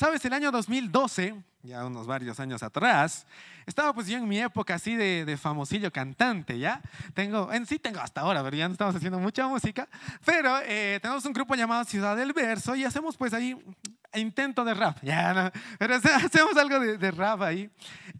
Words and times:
Sabes, 0.00 0.24
el 0.24 0.32
año 0.32 0.50
2012, 0.50 1.34
ya 1.62 1.84
unos 1.84 2.06
varios 2.06 2.40
años 2.40 2.62
atrás, 2.62 3.26
estaba 3.66 3.92
pues 3.92 4.06
yo 4.06 4.16
en 4.16 4.26
mi 4.26 4.40
época 4.40 4.76
así 4.76 4.96
de, 4.96 5.36
famosillo 5.36 5.92
cantante, 5.92 6.58
¿ya? 6.58 6.80
Tengo, 7.12 7.52
en 7.52 7.66
sí 7.66 7.78
tengo 7.78 8.00
hasta 8.00 8.22
ahora, 8.22 8.42
pero 8.42 8.56
ya 8.56 8.66
no 8.66 8.72
estamos 8.72 8.94
haciendo 8.96 9.18
mucha 9.18 9.46
música, 9.46 9.90
pero 10.24 10.58
eh, 10.64 10.98
tenemos 11.02 11.22
un 11.26 11.34
grupo 11.34 11.54
llamado 11.54 11.84
Ciudad 11.84 12.16
del 12.16 12.32
Verso 12.32 12.74
y 12.74 12.84
hacemos 12.84 13.14
pues 13.18 13.34
ahí 13.34 13.54
intento 14.14 14.64
de 14.64 14.72
rap, 14.72 14.96
ya 15.02 15.34
no, 15.34 15.50
pero 15.78 15.96
hacemos 16.24 16.56
algo 16.56 16.80
de, 16.80 16.96
de 16.96 17.10
rap 17.10 17.42
ahí. 17.42 17.70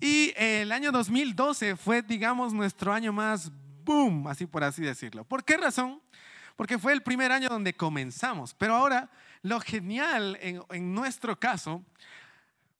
Y 0.00 0.34
el 0.36 0.72
año 0.72 0.92
2012 0.92 1.76
fue, 1.76 2.02
digamos, 2.02 2.52
nuestro 2.52 2.92
año 2.92 3.10
más 3.10 3.50
boom, 3.84 4.26
así 4.28 4.44
por 4.44 4.64
así 4.64 4.82
decirlo. 4.82 5.24
¿Por 5.24 5.44
qué 5.44 5.56
razón? 5.56 6.02
Porque 6.56 6.78
fue 6.78 6.92
el 6.92 7.02
primer 7.02 7.32
año 7.32 7.48
donde 7.48 7.72
comenzamos, 7.72 8.52
pero 8.52 8.74
ahora 8.74 9.08
lo 9.42 9.60
genial 9.60 10.38
en, 10.40 10.94
nuestro 10.94 11.38
caso 11.38 11.82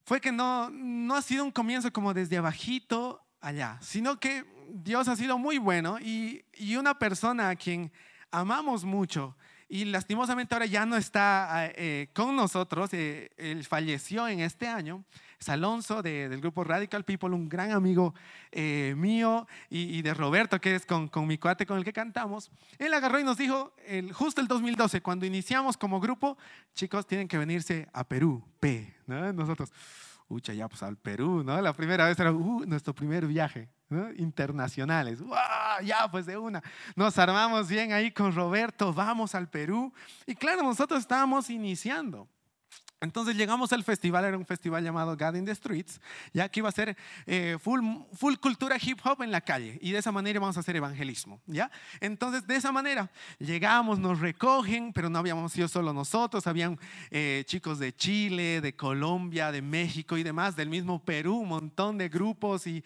fue 0.04 0.20
que 0.20 0.32
no, 0.32 0.70
no 0.70 1.16
ha 1.16 1.22
sido 1.22 1.44
un 1.44 1.50
comienzo 1.50 1.92
como 1.92 2.12
desde 2.14 2.36
abajito 2.36 3.22
allá, 3.40 3.78
sino 3.80 4.18
que 4.18 4.44
Dios 4.68 5.08
ha 5.08 5.16
sido 5.16 5.38
muy 5.38 5.58
bueno 5.58 5.98
y, 6.00 6.44
y 6.54 6.76
una 6.76 6.98
persona 6.98 7.50
a 7.50 7.56
quien 7.56 7.92
amamos 8.30 8.84
mucho 8.84 9.36
y 9.70 9.84
lastimosamente 9.84 10.52
ahora 10.54 10.66
ya 10.66 10.84
no 10.84 10.96
está 10.96 11.70
eh, 11.76 12.08
con 12.12 12.34
nosotros, 12.34 12.90
eh, 12.92 13.30
él 13.36 13.64
falleció 13.64 14.26
en 14.26 14.40
este 14.40 14.66
año, 14.66 15.04
es 15.40 15.48
Alonso 15.48 16.02
del 16.02 16.38
grupo 16.38 16.64
Radical 16.64 17.02
People, 17.02 17.30
un 17.30 17.48
gran 17.48 17.70
amigo 17.70 18.14
eh, 18.52 18.92
mío 18.94 19.48
y, 19.70 20.02
de 20.02 20.12
Roberto, 20.12 20.60
que 20.60 20.74
es 20.74 20.84
con, 20.84 21.08
con, 21.08 21.26
mi 21.26 21.38
cuate 21.38 21.64
con 21.64 21.78
el 21.78 21.84
que 21.84 21.94
cantamos. 21.94 22.50
Él 22.78 22.92
agarró 22.92 23.18
y 23.18 23.24
nos 23.24 23.38
dijo, 23.38 23.72
el, 23.86 24.12
justo 24.12 24.42
el 24.42 24.48
2012, 24.48 25.00
cuando 25.00 25.24
iniciamos 25.24 25.78
como 25.78 25.98
grupo, 25.98 26.36
chicos, 26.74 27.06
tienen 27.06 27.26
que 27.26 27.38
venirse 27.38 27.88
a 27.94 28.04
Perú, 28.04 28.44
P, 28.60 28.94
¿no? 29.06 29.32
Nosotros, 29.32 29.72
ucha, 30.28 30.52
ya 30.52 30.68
pues 30.68 30.82
al 30.82 30.98
Perú, 30.98 31.42
¿no? 31.42 31.58
La 31.62 31.72
primera 31.72 32.06
vez 32.06 32.20
era 32.20 32.32
uh, 32.32 32.64
nuestro 32.66 32.94
primer 32.94 33.26
viaje. 33.26 33.68
Internacionales, 34.18 35.18
ya 35.82 36.08
pues 36.08 36.24
de 36.24 36.38
una. 36.38 36.62
Nos 36.94 37.18
armamos 37.18 37.66
bien 37.66 37.92
ahí 37.92 38.12
con 38.12 38.32
Roberto, 38.32 38.92
vamos 38.92 39.34
al 39.34 39.48
Perú. 39.48 39.92
Y 40.26 40.36
claro, 40.36 40.62
nosotros 40.62 41.00
estábamos 41.00 41.50
iniciando. 41.50 42.28
Entonces 43.00 43.34
llegamos 43.34 43.72
al 43.72 43.82
festival, 43.82 44.26
era 44.26 44.36
un 44.36 44.44
festival 44.44 44.84
llamado 44.84 45.16
God 45.16 45.34
in 45.34 45.46
the 45.46 45.54
Streets, 45.54 45.98
ya 46.34 46.50
que 46.50 46.60
iba 46.60 46.68
a 46.68 46.72
ser 46.72 46.98
eh, 47.24 47.56
full, 47.58 47.80
full 48.12 48.34
cultura 48.34 48.76
hip 48.78 48.98
hop 49.02 49.22
en 49.22 49.30
la 49.30 49.40
calle 49.40 49.78
y 49.80 49.92
de 49.92 49.98
esa 49.98 50.12
manera 50.12 50.38
vamos 50.38 50.58
a 50.58 50.60
hacer 50.60 50.76
evangelismo, 50.76 51.40
¿ya? 51.46 51.70
Entonces 52.00 52.46
de 52.46 52.56
esa 52.56 52.72
manera 52.72 53.10
llegamos, 53.38 53.98
nos 53.98 54.20
recogen, 54.20 54.92
pero 54.92 55.08
no 55.08 55.18
habíamos 55.18 55.52
sido 55.52 55.66
solo 55.66 55.94
nosotros, 55.94 56.46
habían 56.46 56.78
eh, 57.10 57.42
chicos 57.46 57.78
de 57.78 57.96
Chile, 57.96 58.60
de 58.60 58.76
Colombia, 58.76 59.50
de 59.50 59.62
México 59.62 60.18
y 60.18 60.22
demás, 60.22 60.54
del 60.54 60.68
mismo 60.68 61.02
Perú, 61.02 61.38
un 61.38 61.48
montón 61.48 61.96
de 61.96 62.10
grupos 62.10 62.66
y, 62.66 62.84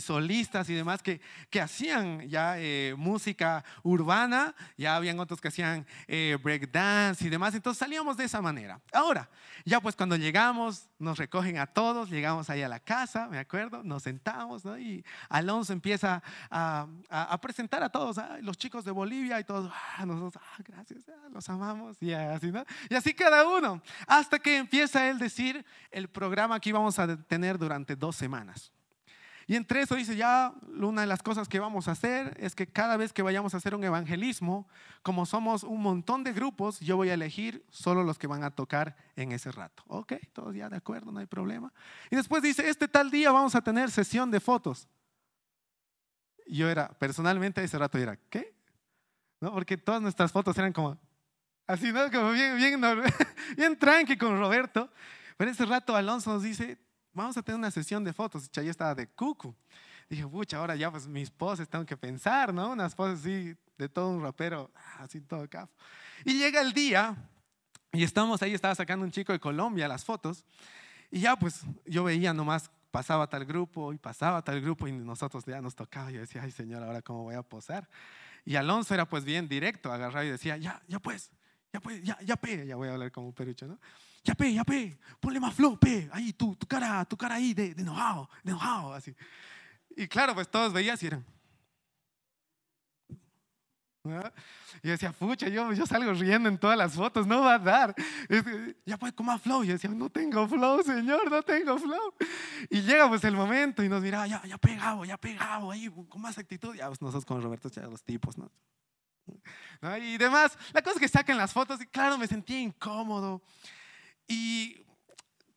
solistas 0.00 0.70
y 0.70 0.74
demás 0.74 1.02
que, 1.02 1.20
que 1.50 1.60
hacían 1.60 2.28
ya 2.28 2.54
eh, 2.58 2.94
música 2.96 3.64
urbana, 3.82 4.54
ya 4.76 4.94
habían 4.94 5.18
otros 5.18 5.40
que 5.40 5.48
hacían 5.48 5.84
breakdance 6.42 7.26
y 7.26 7.28
demás, 7.28 7.54
entonces 7.54 7.78
salíamos 7.78 8.16
de 8.16 8.24
esa 8.24 8.40
manera. 8.40 8.80
Ahora, 8.92 9.28
ya 9.64 9.80
pues 9.80 9.96
cuando 9.96 10.16
llegamos, 10.16 10.88
nos 10.98 11.18
recogen 11.18 11.58
a 11.58 11.66
todos, 11.66 12.10
llegamos 12.10 12.50
ahí 12.50 12.62
a 12.62 12.68
la 12.68 12.80
casa, 12.80 13.28
me 13.28 13.38
acuerdo, 13.38 13.82
nos 13.82 14.02
sentamos, 14.02 14.64
¿no? 14.64 14.78
Y 14.78 15.04
Alonso 15.28 15.72
empieza 15.72 16.22
a, 16.50 16.86
a, 17.08 17.40
presentar 17.40 17.82
a 17.82 17.88
todos, 17.88 18.16
los 18.40 18.56
chicos 18.56 18.84
de 18.84 18.90
Bolivia 18.90 19.38
y 19.40 19.44
todos, 19.44 19.70
ah, 19.96 20.06
nosotros, 20.06 20.42
ah, 20.44 20.62
gracias, 20.66 21.08
ah, 21.08 21.28
los 21.30 21.48
amamos, 21.48 21.96
y 22.00 22.12
así, 22.12 22.50
¿no? 22.50 22.64
Y 22.88 22.94
así 22.94 23.14
cada 23.14 23.46
uno, 23.46 23.82
hasta 24.06 24.38
que 24.38 24.56
empieza 24.56 25.08
él 25.08 25.16
a 25.16 25.20
decir 25.20 25.64
el 25.90 26.08
programa 26.08 26.60
que 26.60 26.70
íbamos 26.70 26.98
a 26.98 27.16
tener 27.16 27.58
durante 27.58 27.96
dos 27.96 28.16
semanas. 28.16 28.72
Y 29.50 29.56
entre 29.56 29.82
eso 29.82 29.96
dice, 29.96 30.14
ya 30.14 30.54
una 30.78 31.00
de 31.00 31.08
las 31.08 31.24
cosas 31.24 31.48
que 31.48 31.58
vamos 31.58 31.88
a 31.88 31.90
hacer 31.90 32.36
es 32.38 32.54
que 32.54 32.68
cada 32.68 32.96
vez 32.96 33.12
que 33.12 33.20
vayamos 33.20 33.52
a 33.52 33.56
hacer 33.56 33.74
un 33.74 33.82
evangelismo, 33.82 34.68
como 35.02 35.26
somos 35.26 35.64
un 35.64 35.82
montón 35.82 36.22
de 36.22 36.32
grupos, 36.32 36.78
yo 36.78 36.96
voy 36.96 37.08
a 37.08 37.14
elegir 37.14 37.66
solo 37.68 38.04
los 38.04 38.16
que 38.16 38.28
van 38.28 38.44
a 38.44 38.52
tocar 38.52 38.94
en 39.16 39.32
ese 39.32 39.50
rato. 39.50 39.82
Ok, 39.88 40.12
todos 40.32 40.54
ya 40.54 40.68
de 40.68 40.76
acuerdo, 40.76 41.10
no 41.10 41.18
hay 41.18 41.26
problema. 41.26 41.72
Y 42.12 42.14
después 42.14 42.44
dice, 42.44 42.68
este 42.68 42.86
tal 42.86 43.10
día 43.10 43.32
vamos 43.32 43.56
a 43.56 43.60
tener 43.60 43.90
sesión 43.90 44.30
de 44.30 44.38
fotos. 44.38 44.86
Yo 46.46 46.70
era, 46.70 46.88
personalmente 46.90 47.60
ese 47.64 47.76
rato 47.76 47.98
era, 47.98 48.14
¿qué? 48.30 48.54
¿No? 49.40 49.52
Porque 49.52 49.76
todas 49.76 50.00
nuestras 50.00 50.30
fotos 50.30 50.56
eran 50.58 50.72
como, 50.72 50.96
así, 51.66 51.92
¿no? 51.92 52.08
Como 52.12 52.30
bien, 52.30 52.56
bien, 52.56 52.80
bien 53.56 53.76
tranqui 53.76 54.16
con 54.16 54.38
Roberto. 54.38 54.92
Pero 55.36 55.50
ese 55.50 55.66
rato 55.66 55.96
Alonso 55.96 56.32
nos 56.32 56.44
dice, 56.44 56.78
vamos 57.12 57.36
a 57.36 57.42
tener 57.42 57.58
una 57.58 57.70
sesión 57.70 58.04
de 58.04 58.12
fotos. 58.12 58.46
Y 58.46 58.48
Chay 58.48 58.68
estaba 58.68 58.94
de 58.94 59.08
cucu. 59.08 59.54
Dije, 60.08 60.26
pucha, 60.26 60.58
ahora 60.58 60.74
ya 60.74 60.90
pues 60.90 61.06
mis 61.06 61.30
poses 61.30 61.68
tengo 61.68 61.86
que 61.86 61.96
pensar, 61.96 62.52
¿no? 62.52 62.70
Unas 62.70 62.94
poses 62.94 63.20
así 63.20 63.54
de 63.78 63.88
todo 63.88 64.10
un 64.10 64.22
rapero, 64.22 64.70
así 64.98 65.20
todo 65.20 65.48
cafo. 65.48 65.72
Y 66.24 66.38
llega 66.38 66.60
el 66.60 66.72
día 66.72 67.16
y 67.92 68.02
estamos 68.02 68.42
ahí, 68.42 68.52
estaba 68.52 68.74
sacando 68.74 69.04
un 69.04 69.12
chico 69.12 69.32
de 69.32 69.38
Colombia 69.38 69.86
las 69.86 70.04
fotos. 70.04 70.44
Y 71.10 71.20
ya 71.20 71.36
pues 71.36 71.62
yo 71.86 72.04
veía 72.04 72.34
nomás, 72.34 72.70
pasaba 72.90 73.28
tal 73.28 73.44
grupo 73.44 73.92
y 73.92 73.98
pasaba 73.98 74.42
tal 74.42 74.60
grupo 74.60 74.88
y 74.88 74.92
nosotros 74.92 75.44
ya 75.46 75.60
nos 75.60 75.74
tocaba. 75.74 76.10
Yo 76.10 76.20
decía, 76.20 76.42
ay 76.42 76.50
señor, 76.50 76.82
ahora 76.82 77.02
cómo 77.02 77.22
voy 77.22 77.36
a 77.36 77.42
posar. 77.42 77.88
Y 78.44 78.56
Alonso 78.56 78.94
era 78.94 79.08
pues 79.08 79.24
bien 79.24 79.48
directo, 79.48 79.92
agarrado 79.92 80.26
y 80.26 80.30
decía, 80.30 80.56
ya, 80.56 80.82
ya 80.88 80.98
pues, 80.98 81.30
ya 81.72 81.80
pues, 81.80 82.02
ya, 82.02 82.18
ya 82.22 82.36
pe, 82.36 82.66
ya 82.66 82.76
voy 82.76 82.88
a 82.88 82.94
hablar 82.94 83.12
como 83.12 83.32
perucho, 83.32 83.66
¿no? 83.66 83.78
Ya 84.22 84.34
pe, 84.34 84.52
ya 84.52 84.64
pe, 84.64 84.98
ponle 85.18 85.40
más 85.40 85.54
flow, 85.54 85.78
pe, 85.78 86.08
ahí 86.12 86.32
tu, 86.32 86.54
tu 86.54 86.66
cara, 86.66 87.04
tu 87.04 87.16
cara 87.16 87.36
ahí 87.36 87.54
de, 87.54 87.70
enojado, 87.70 88.28
de 88.42 88.50
enojado, 88.50 88.92
así. 88.92 89.14
Y 89.96 90.06
claro, 90.06 90.34
pues 90.34 90.48
todos 90.48 90.72
veían 90.72 90.98
y 91.00 91.06
eran. 91.06 91.24
Y 94.82 94.88
decía, 94.88 95.12
pucha, 95.12 95.48
yo, 95.48 95.72
yo 95.72 95.84
salgo 95.84 96.12
riendo 96.14 96.48
en 96.48 96.58
todas 96.58 96.76
las 96.76 96.94
fotos, 96.94 97.26
no 97.26 97.42
va 97.42 97.54
a 97.54 97.58
dar. 97.58 97.94
ya 98.86 98.96
pues 98.96 99.12
con 99.12 99.26
más 99.26 99.42
flow. 99.42 99.62
Y 99.62 99.68
yo 99.68 99.72
decía, 99.74 99.90
no 99.90 100.08
tengo 100.08 100.48
flow, 100.48 100.82
señor, 100.82 101.30
no 101.30 101.42
tengo 101.42 101.78
flow. 101.78 102.14
Y 102.70 102.80
llega 102.80 103.08
pues 103.08 103.22
el 103.24 103.36
momento 103.36 103.84
y 103.84 103.88
nos 103.88 104.02
dirá, 104.02 104.26
ya, 104.26 104.42
ya 104.44 104.56
pegado, 104.56 105.04
ya 105.04 105.18
pegado, 105.18 105.70
ahí 105.70 105.90
con 106.08 106.20
más 106.20 106.38
actitud. 106.38 106.74
Ya 106.74 106.86
pues 106.86 107.02
nosotros 107.02 107.26
con 107.26 107.42
Roberto, 107.42 107.68
ya 107.68 107.82
los 107.82 108.02
tipos, 108.02 108.38
¿no? 108.38 108.50
Y 109.98 110.16
demás. 110.16 110.56
La 110.72 110.82
cosa 110.82 110.94
es 110.94 111.00
que 111.00 111.08
sacan 111.08 111.36
las 111.36 111.52
fotos 111.52 111.80
y 111.82 111.86
claro, 111.86 112.16
me 112.16 112.26
sentía 112.26 112.60
incómodo. 112.60 113.42
Y 114.30 114.86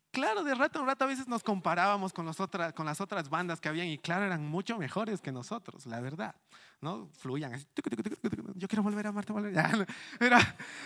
claro, 0.09 0.43
de 0.43 0.55
rato 0.55 0.79
en 0.79 0.87
rato 0.87 1.03
a 1.03 1.07
veces 1.07 1.27
nos 1.27 1.43
comparábamos 1.43 2.11
con, 2.11 2.25
los 2.25 2.37
con 2.73 2.87
las 2.87 2.99
otras 2.99 3.29
bandas 3.29 3.61
que 3.61 3.69
habían 3.69 3.85
y 3.85 3.99
claro, 3.99 4.25
eran 4.25 4.43
mucho 4.47 4.79
mejores 4.79 5.21
que 5.21 5.31
nosotros, 5.31 5.85
la 5.85 5.99
verdad. 5.99 6.33
¿no? 6.81 7.07
Fluían 7.13 7.53
así, 7.53 7.65
yo 8.55 8.67
quiero 8.67 8.83
volver 8.83 9.05
a 9.05 9.09
amarte, 9.09 9.31
volver. 9.31 9.55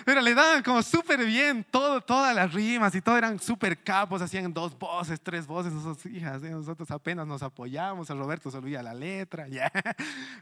Pero, 0.06 0.22
le 0.22 0.34
daban 0.36 0.62
como 0.62 0.84
súper 0.84 1.25
bien 1.25 1.66
todo, 1.72 2.02
todas 2.02 2.36
las 2.36 2.53
rimas 2.53 2.94
y 2.94 3.02
todo 3.02 3.18
eran 3.18 3.40
súper 3.40 3.84
capos, 3.84 4.22
hacían 4.22 4.54
dos 4.54 4.78
voces, 4.78 5.19
tres 5.19 5.48
voces, 5.48 5.74
nosotros, 5.74 6.06
hijas, 6.14 6.42
nosotros 6.44 6.92
apenas 6.92 7.25
nos 7.25 7.42
apoyamos, 7.42 8.12
a 8.12 8.14
Roberto 8.14 8.52
se 8.52 8.58
olvida 8.58 8.84
la 8.84 8.94
letra, 8.94 9.48
ya. 9.48 9.72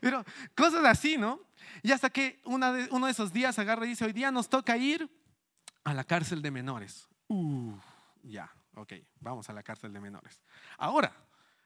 Pero 0.02 0.26
cosas 0.56 0.84
así, 0.84 1.16
¿no? 1.16 1.40
Y 1.84 1.92
hasta 1.92 2.10
que 2.10 2.42
una 2.44 2.74
de, 2.74 2.90
uno 2.92 3.06
de 3.06 3.14
esos 3.14 3.32
días 3.32 3.58
agarra 3.58 3.86
y 3.86 3.90
dice, 3.90 4.04
hoy 4.04 4.14
día 4.14 4.32
nos 4.32 4.50
toca 4.50 4.76
ir 4.76 5.10
a 5.86 5.94
la 5.94 6.04
cárcel 6.04 6.42
de 6.42 6.52
menores. 6.52 7.08
Uh, 7.28 7.74
ya, 8.24 8.52
ok, 8.76 8.94
vamos 9.20 9.50
a 9.50 9.54
la 9.54 9.64
cárcel 9.64 9.94
de 9.94 10.00
menores. 10.00 10.42
Ahora, 10.78 11.14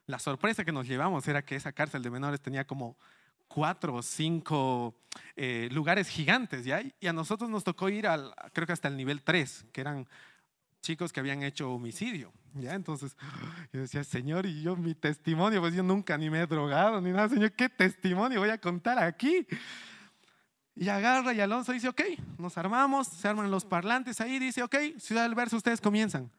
la 0.06 0.20
sorpresa 0.20 0.66
que 0.66 0.72
nos 0.72 0.88
llevamos 0.88 1.28
era 1.28 1.44
que 1.44 1.56
esa 1.56 1.72
cárcel 1.72 2.02
de 2.02 2.10
menores 2.10 2.42
tenía 2.42 2.66
como 2.66 2.98
cuatro 3.48 3.96
o 3.96 4.02
cinco 4.02 4.96
eh, 5.36 5.68
lugares 5.72 6.08
gigantes, 6.08 6.64
¿ya? 6.64 6.82
Y 7.00 7.08
a 7.08 7.14
nosotros 7.14 7.50
nos 7.50 7.64
tocó 7.64 7.90
ir 7.90 8.08
al, 8.08 8.34
creo 8.54 8.66
que 8.66 8.74
hasta 8.74 8.88
el 8.88 8.96
nivel 8.96 9.22
3, 9.22 9.66
que 9.74 9.82
eran 9.82 10.08
chicos 10.82 11.12
que 11.12 11.20
habían 11.20 11.44
hecho 11.44 11.72
homicidio, 11.72 12.32
¿ya? 12.54 12.76
Entonces 12.76 13.18
yo 13.74 13.82
decía, 13.82 14.04
Señor, 14.04 14.46
y 14.46 14.62
yo 14.62 14.76
mi 14.76 14.96
testimonio, 14.96 15.60
pues 15.60 15.74
yo 15.74 15.84
nunca 15.84 16.18
ni 16.18 16.30
me 16.30 16.42
he 16.42 16.48
drogado 16.48 17.02
ni 17.02 17.12
nada, 17.12 17.28
Señor, 17.28 17.52
¿qué 17.52 17.68
testimonio 17.68 18.40
voy 18.40 18.50
a 18.50 18.58
contar 18.58 19.00
aquí? 19.00 19.46
Y 20.76 20.88
agarra 20.90 21.34
y 21.34 21.42
Alonso 21.42 21.72
dice, 21.72 21.90
ok, 21.90 22.02
nos 22.38 22.58
armamos, 22.58 23.08
se 23.08 23.28
arman 23.28 23.52
los 23.52 23.66
parlantes 23.66 24.22
ahí, 24.22 24.40
dice, 24.40 24.64
ok, 24.64 24.76
Ciudad 24.98 25.24
del 25.24 25.36
Verso, 25.36 25.58
ustedes 25.58 25.82
comienzan. 25.82 26.32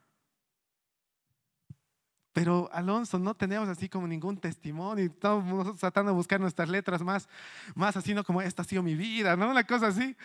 Pero 2.32 2.70
Alonso, 2.72 3.18
no 3.18 3.34
tenemos 3.34 3.68
así 3.68 3.88
como 3.88 4.06
ningún 4.06 4.36
testimonio, 4.38 5.04
estamos 5.04 5.76
tratando 5.78 6.12
de 6.12 6.16
buscar 6.16 6.40
nuestras 6.40 6.68
letras 6.68 7.02
más, 7.02 7.28
más 7.74 7.96
así, 7.96 8.14
no 8.14 8.22
como 8.22 8.40
esta 8.40 8.62
ha 8.62 8.64
sido 8.64 8.82
mi 8.82 8.94
vida, 8.94 9.36
¿no? 9.36 9.50
Una 9.50 9.64
cosa 9.64 9.88
así. 9.88 10.16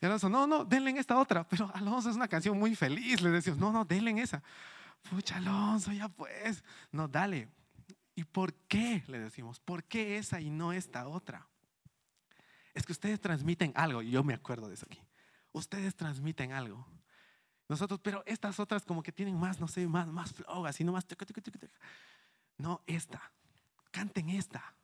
Y 0.00 0.06
Alonso, 0.06 0.28
no, 0.28 0.46
no, 0.46 0.64
denle 0.64 0.90
en 0.90 0.98
esta 0.98 1.18
otra. 1.18 1.48
Pero 1.48 1.70
Alonso 1.74 2.10
es 2.10 2.16
una 2.16 2.28
canción 2.28 2.58
muy 2.58 2.76
feliz, 2.76 3.22
le 3.22 3.30
decimos, 3.30 3.58
no, 3.58 3.72
no, 3.72 3.84
denle 3.84 4.10
en 4.10 4.18
esa. 4.18 4.42
Pucha, 5.10 5.36
Alonso, 5.36 5.90
ya 5.90 6.08
pues, 6.08 6.62
no, 6.92 7.08
dale. 7.08 7.48
¿Y 8.14 8.24
por 8.24 8.52
qué? 8.68 9.02
Le 9.08 9.18
decimos, 9.18 9.58
¿por 9.58 9.84
qué 9.84 10.18
esa 10.18 10.40
y 10.40 10.50
no 10.50 10.72
esta 10.72 11.08
otra? 11.08 11.48
Es 12.74 12.84
que 12.84 12.92
ustedes 12.92 13.20
transmiten 13.20 13.72
algo, 13.76 14.02
y 14.02 14.10
yo 14.10 14.22
me 14.24 14.34
acuerdo 14.34 14.68
de 14.68 14.74
eso 14.74 14.86
aquí. 14.86 15.00
Ustedes 15.52 15.94
transmiten 15.94 16.52
algo. 16.52 16.86
Nosotros, 17.68 18.00
pero 18.02 18.22
estas 18.26 18.60
otras 18.60 18.84
como 18.84 19.02
que 19.02 19.12
tienen 19.12 19.38
más, 19.38 19.60
no 19.60 19.68
sé, 19.68 19.86
más, 19.86 20.06
más 20.08 20.32
flow, 20.32 20.66
así 20.66 20.84
nomás. 20.84 21.06
No, 22.58 22.82
esta. 22.86 23.32
Canten 23.90 24.28
esta. 24.30 24.74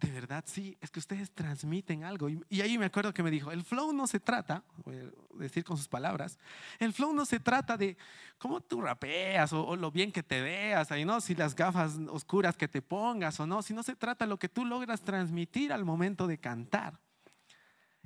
De 0.00 0.10
verdad, 0.10 0.44
sí, 0.46 0.78
es 0.80 0.90
que 0.90 0.98
ustedes 0.98 1.30
transmiten 1.30 2.04
algo. 2.04 2.30
Y, 2.30 2.60
ahí 2.62 2.78
me 2.78 2.86
acuerdo 2.86 3.12
que 3.12 3.22
me 3.22 3.30
dijo, 3.30 3.52
el 3.52 3.62
flow 3.62 3.92
no 3.92 4.06
se 4.06 4.18
trata, 4.18 4.64
voy 4.84 4.96
a 4.96 5.38
decir 5.38 5.62
con 5.62 5.76
sus 5.76 5.88
palabras, 5.88 6.38
el 6.78 6.94
flow 6.94 7.12
no 7.12 7.26
se 7.26 7.38
trata 7.38 7.76
de 7.76 7.98
cómo 8.38 8.62
tú 8.62 8.80
rapeas 8.80 9.52
o, 9.52 9.76
lo 9.76 9.90
bien 9.90 10.10
que 10.10 10.22
te 10.22 10.40
veas, 10.40 10.90
ahí, 10.90 11.04
¿no? 11.04 11.20
si 11.20 11.34
las 11.34 11.54
gafas 11.54 11.98
oscuras 12.08 12.56
que 12.56 12.66
te 12.66 12.80
pongas 12.80 13.38
o 13.40 13.46
no, 13.46 13.60
sino 13.60 13.82
se 13.82 13.94
trata 13.94 14.24
lo 14.24 14.38
que 14.38 14.48
tú 14.48 14.64
logras 14.64 15.02
transmitir 15.02 15.70
al 15.70 15.84
momento 15.84 16.26
de 16.26 16.38
cantar. 16.38 16.98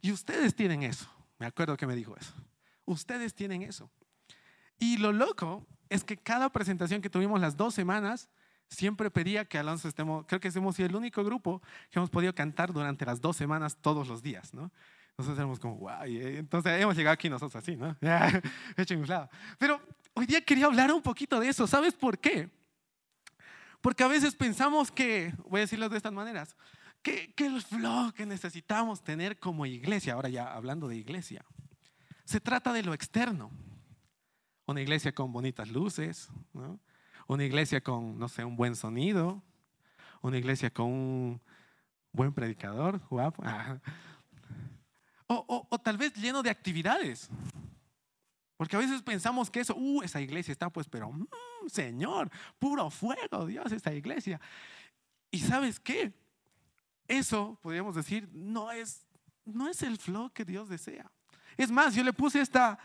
Y 0.00 0.11
ustedes 0.11 0.56
tienen 0.56 0.82
eso, 0.82 1.08
me 1.38 1.46
acuerdo 1.46 1.76
que 1.76 1.87
me 1.87 1.94
dijo 1.94 2.17
eso. 2.17 2.35
Ustedes 2.87 3.35
tienen 3.35 3.62
eso. 3.62 3.88
Y 4.79 4.96
lo 4.96 5.12
loco 5.12 5.64
es 5.88 6.02
que 6.02 6.17
cada 6.17 6.50
presentación 6.50 7.00
que 7.00 7.08
tuvimos 7.08 7.41
las 7.41 7.56
dos 7.56 7.73
semanas, 7.73 8.29
siempre 8.69 9.11
pedía 9.11 9.44
que 9.44 9.58
Alonso 9.58 9.88
estemos, 9.88 10.25
creo 10.26 10.40
que 10.40 10.50
sido 10.50 10.72
el 10.76 10.96
único 10.96 11.22
grupo 11.25 11.61
que 11.90 11.99
hemos 11.99 12.11
podido 12.11 12.34
cantar 12.34 12.72
durante 12.72 13.05
las 13.06 13.20
dos 13.20 13.37
semanas 13.37 13.76
todos 13.81 14.08
los 14.08 14.22
días, 14.22 14.52
¿no? 14.55 14.70
Nosotros 15.16 15.38
éramos 15.38 15.61
como, 15.61 15.76
guay, 15.76 16.16
eh, 16.16 16.38
entonces 16.38 16.81
hemos 16.81 16.96
llegado 16.96 17.14
aquí 17.14 17.28
nosotros 17.28 17.62
así, 17.62 17.76
¿no? 17.76 17.96
Hecho 18.76 18.94
inflado. 18.94 19.31
Pero 19.58 19.81
hoy 20.14 20.26
día 20.26 20.40
quería 20.40 20.66
hablar 20.66 20.93
un 20.93 21.02
poquito 21.02 21.38
de 21.38 21.49
eso, 21.49 21.66
¿sabes 21.66 21.94
por 21.94 22.19
qué? 22.19 22.50
Porque 23.81 24.02
a 24.02 24.08
veces 24.08 24.34
pensamos 24.34 24.90
que, 24.90 25.32
voy 25.49 25.58
a 25.58 25.62
decirlo 25.62 25.88
de 25.88 25.96
estas 25.96 26.12
maneras, 26.12 26.56
que, 27.02 27.32
que 27.34 27.46
el 27.46 27.60
flow 27.62 28.12
que 28.12 28.26
necesitamos 28.26 29.05
tener 29.05 29.38
como 29.38 29.67
iglesia, 29.67 30.14
ahora 30.14 30.31
ya 30.31 30.52
hablando 30.52 30.88
de 30.88 30.96
iglesia, 30.96 31.44
se 32.25 32.40
trata 32.40 32.72
de 32.72 32.82
lo 32.82 32.94
externo. 32.94 33.50
Una 34.67 34.81
iglesia 34.81 35.14
con 35.14 35.31
bonitas 35.31 35.69
luces, 35.69 36.31
una 37.26 37.44
iglesia 37.44 37.80
con, 37.80 38.18
no 38.18 38.28
sé, 38.28 38.44
un 38.44 38.56
buen 38.56 38.76
sonido, 38.76 39.42
una 40.20 40.38
iglesia 40.38 40.70
con 40.70 40.86
un 40.86 41.40
buen 42.12 42.32
predicador, 42.32 43.00
guapo. 43.10 43.42
O, 45.26 45.80
tal 45.82 45.96
vez 45.96 46.12
lleno 46.14 46.42
de 46.42 46.50
actividades. 46.50 47.30
Porque 48.56 48.76
a 48.76 48.78
veces 48.78 49.02
pensamos 49.02 49.50
que 49.50 49.60
eso, 49.60 49.74
uh, 49.74 50.02
esa 50.02 50.20
iglesia 50.20 50.52
está 50.52 50.70
pues, 50.70 50.86
pero, 50.86 51.10
mm, 51.10 51.26
Señor, 51.66 52.30
puro 52.58 52.90
fuego, 52.90 53.46
Dios, 53.46 53.72
esta 53.72 53.92
iglesia. 53.92 54.40
Y 55.30 55.40
sabes 55.40 55.80
qué? 55.80 56.12
Eso, 57.08 57.58
podríamos 57.62 57.96
decir, 57.96 58.28
no 58.32 58.70
es, 58.70 59.06
no 59.44 59.68
es 59.68 59.82
el 59.82 59.98
flow 59.98 60.30
que 60.30 60.44
Dios 60.44 60.68
desea. 60.68 61.10
Es 61.56 61.70
más, 61.70 61.94
yo 61.94 62.04
le 62.04 62.12
puse 62.12 62.40
esta, 62.40 62.78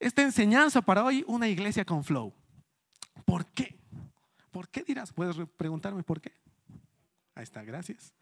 esta 0.00 0.22
enseñanza 0.22 0.82
para 0.82 1.04
hoy, 1.04 1.22
una 1.28 1.48
iglesia 1.48 1.84
con 1.84 2.02
flow. 2.02 2.32
¿Por 3.24 3.46
qué? 3.46 3.78
¿Por 4.50 4.68
qué 4.68 4.82
dirás? 4.82 5.12
Puedes 5.12 5.36
preguntarme 5.56 6.02
por 6.02 6.20
qué. 6.20 6.32
Ahí 7.34 7.42
está, 7.42 7.62
gracias. 7.62 8.12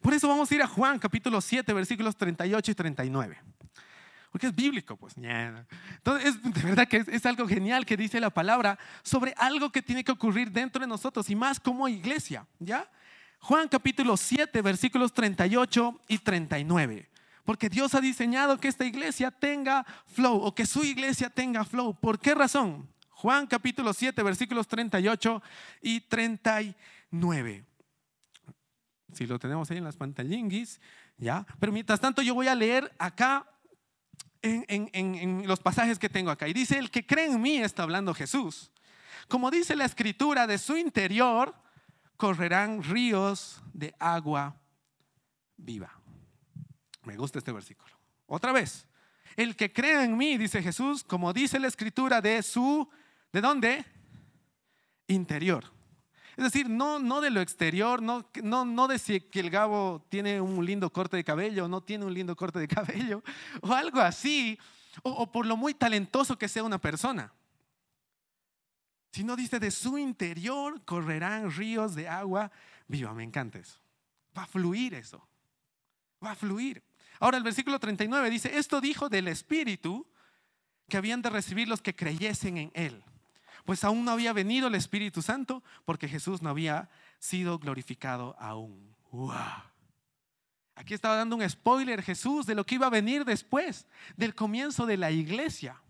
Por 0.00 0.14
eso 0.14 0.26
vamos 0.28 0.50
a 0.50 0.54
ir 0.54 0.62
a 0.62 0.66
Juan 0.66 0.98
capítulo 0.98 1.40
7, 1.40 1.72
versículos 1.74 2.16
38 2.16 2.70
y 2.70 2.74
39. 2.74 3.38
Porque 4.30 4.46
es 4.46 4.54
bíblico, 4.54 4.96
pues. 4.96 5.14
Entonces, 5.18 6.34
es, 6.34 6.42
de 6.42 6.62
verdad 6.62 6.88
que 6.88 7.04
es, 7.06 7.26
algo 7.26 7.46
genial 7.46 7.84
que 7.84 7.98
dice 7.98 8.18
la 8.18 8.30
palabra 8.30 8.78
sobre 9.02 9.34
algo 9.36 9.70
que 9.70 9.82
tiene 9.82 10.02
que 10.02 10.12
ocurrir 10.12 10.50
dentro 10.50 10.80
de 10.80 10.86
nosotros 10.86 11.28
y 11.28 11.36
más 11.36 11.60
como 11.60 11.86
iglesia, 11.86 12.46
¿ya? 12.58 12.90
Juan 13.40 13.68
capítulo 13.68 14.16
7, 14.16 14.62
versículos 14.62 15.12
38 15.12 16.00
y 16.08 16.18
39. 16.18 17.10
Porque 17.44 17.68
Dios 17.68 17.94
ha 17.94 18.00
diseñado 18.00 18.58
que 18.58 18.68
esta 18.68 18.86
iglesia 18.86 19.30
tenga 19.30 19.84
flow 20.06 20.38
o 20.38 20.54
que 20.54 20.64
su 20.64 20.82
iglesia 20.82 21.28
tenga 21.28 21.64
flow. 21.64 21.94
¿Por 21.94 22.18
qué 22.18 22.34
razón? 22.34 22.88
Juan 23.22 23.46
capítulo 23.46 23.92
7, 23.92 24.20
versículos 24.24 24.66
38 24.66 25.40
y 25.80 26.00
39. 26.00 27.64
Si 29.12 29.26
lo 29.28 29.38
tenemos 29.38 29.70
ahí 29.70 29.76
en 29.76 29.84
las 29.84 29.96
pantallinguis, 29.96 30.80
¿ya? 31.18 31.46
Pero 31.60 31.70
mientras 31.70 32.00
tanto 32.00 32.20
yo 32.20 32.34
voy 32.34 32.48
a 32.48 32.56
leer 32.56 32.92
acá 32.98 33.48
en, 34.42 35.46
los 35.46 35.60
pasajes 35.60 36.00
que 36.00 36.08
tengo 36.08 36.32
acá. 36.32 36.48
Y 36.48 36.52
dice, 36.52 36.76
el 36.78 36.90
que 36.90 37.06
cree 37.06 37.26
en 37.26 37.40
mí, 37.40 37.58
está 37.58 37.84
hablando 37.84 38.12
Jesús. 38.12 38.72
Como 39.28 39.52
dice 39.52 39.76
la 39.76 39.84
escritura, 39.84 40.48
de 40.48 40.58
su 40.58 40.76
interior 40.76 41.54
correrán 42.16 42.82
ríos 42.82 43.62
de 43.72 43.94
agua 44.00 44.56
viva. 45.56 45.92
Me 47.04 47.16
gusta 47.16 47.38
este 47.38 47.52
versículo. 47.52 47.94
Otra 48.26 48.50
vez. 48.50 48.88
El 49.36 49.54
que 49.54 49.72
crea 49.72 50.02
en 50.02 50.16
mí, 50.16 50.36
dice 50.38 50.60
Jesús, 50.60 51.04
como 51.04 51.32
dice 51.32 51.60
la 51.60 51.68
escritura, 51.68 52.20
de 52.20 52.42
su, 52.42 52.90
¿de 53.32 53.40
dónde? 53.40 53.84
Interior. 55.08 55.64
Es 56.36 56.44
decir, 56.44 56.68
no, 56.68 56.98
no 56.98 57.20
de 57.20 57.30
lo 57.30 57.40
exterior, 57.40 58.00
no, 58.00 58.28
no, 58.42 58.64
no 58.64 58.88
de 58.88 58.98
si 58.98 59.20
que 59.20 59.40
el 59.40 59.50
Gabo 59.50 60.06
tiene 60.08 60.40
un 60.40 60.64
lindo 60.64 60.90
corte 60.90 61.16
de 61.16 61.24
cabello 61.24 61.66
o 61.66 61.68
no 61.68 61.82
tiene 61.82 62.06
un 62.06 62.14
lindo 62.14 62.34
corte 62.34 62.58
de 62.58 62.68
cabello, 62.68 63.22
o 63.60 63.72
algo 63.72 64.00
así, 64.00 64.58
o, 65.02 65.10
o 65.10 65.30
por 65.30 65.46
lo 65.46 65.56
muy 65.56 65.74
talentoso 65.74 66.38
que 66.38 66.48
sea 66.48 66.64
una 66.64 66.78
persona. 66.78 67.32
Sino 69.12 69.36
dice, 69.36 69.60
de 69.60 69.70
su 69.70 69.98
interior 69.98 70.82
correrán 70.84 71.50
ríos 71.50 71.94
de 71.94 72.08
agua 72.08 72.50
viva. 72.88 73.12
Me 73.12 73.24
encanta 73.24 73.58
eso. 73.58 73.78
Va 74.36 74.44
a 74.44 74.46
fluir 74.46 74.94
eso. 74.94 75.22
Va 76.24 76.30
a 76.30 76.34
fluir. 76.34 76.82
Ahora 77.20 77.36
el 77.36 77.42
versículo 77.42 77.78
39 77.78 78.30
dice, 78.30 78.56
esto 78.56 78.80
dijo 78.80 79.10
del 79.10 79.28
Espíritu 79.28 80.06
que 80.88 80.96
habían 80.96 81.20
de 81.20 81.30
recibir 81.30 81.68
los 81.68 81.82
que 81.82 81.94
creyesen 81.94 82.56
en 82.56 82.70
Él. 82.74 83.04
Pues 83.64 83.84
aún 83.84 84.04
no 84.04 84.10
había 84.10 84.32
venido 84.32 84.68
el 84.68 84.74
Espíritu 84.74 85.22
Santo 85.22 85.62
porque 85.84 86.08
Jesús 86.08 86.42
no 86.42 86.50
había 86.50 86.90
sido 87.18 87.58
glorificado 87.58 88.36
aún. 88.38 88.94
Aquí 90.74 90.94
estaba 90.94 91.16
dando 91.16 91.36
un 91.36 91.48
spoiler 91.48 92.02
Jesús 92.02 92.46
de 92.46 92.54
lo 92.54 92.64
que 92.64 92.76
iba 92.76 92.86
a 92.86 92.90
venir 92.90 93.24
después, 93.24 93.86
del 94.16 94.34
comienzo 94.34 94.86
de 94.86 94.96
la 94.96 95.10
iglesia. 95.10 95.80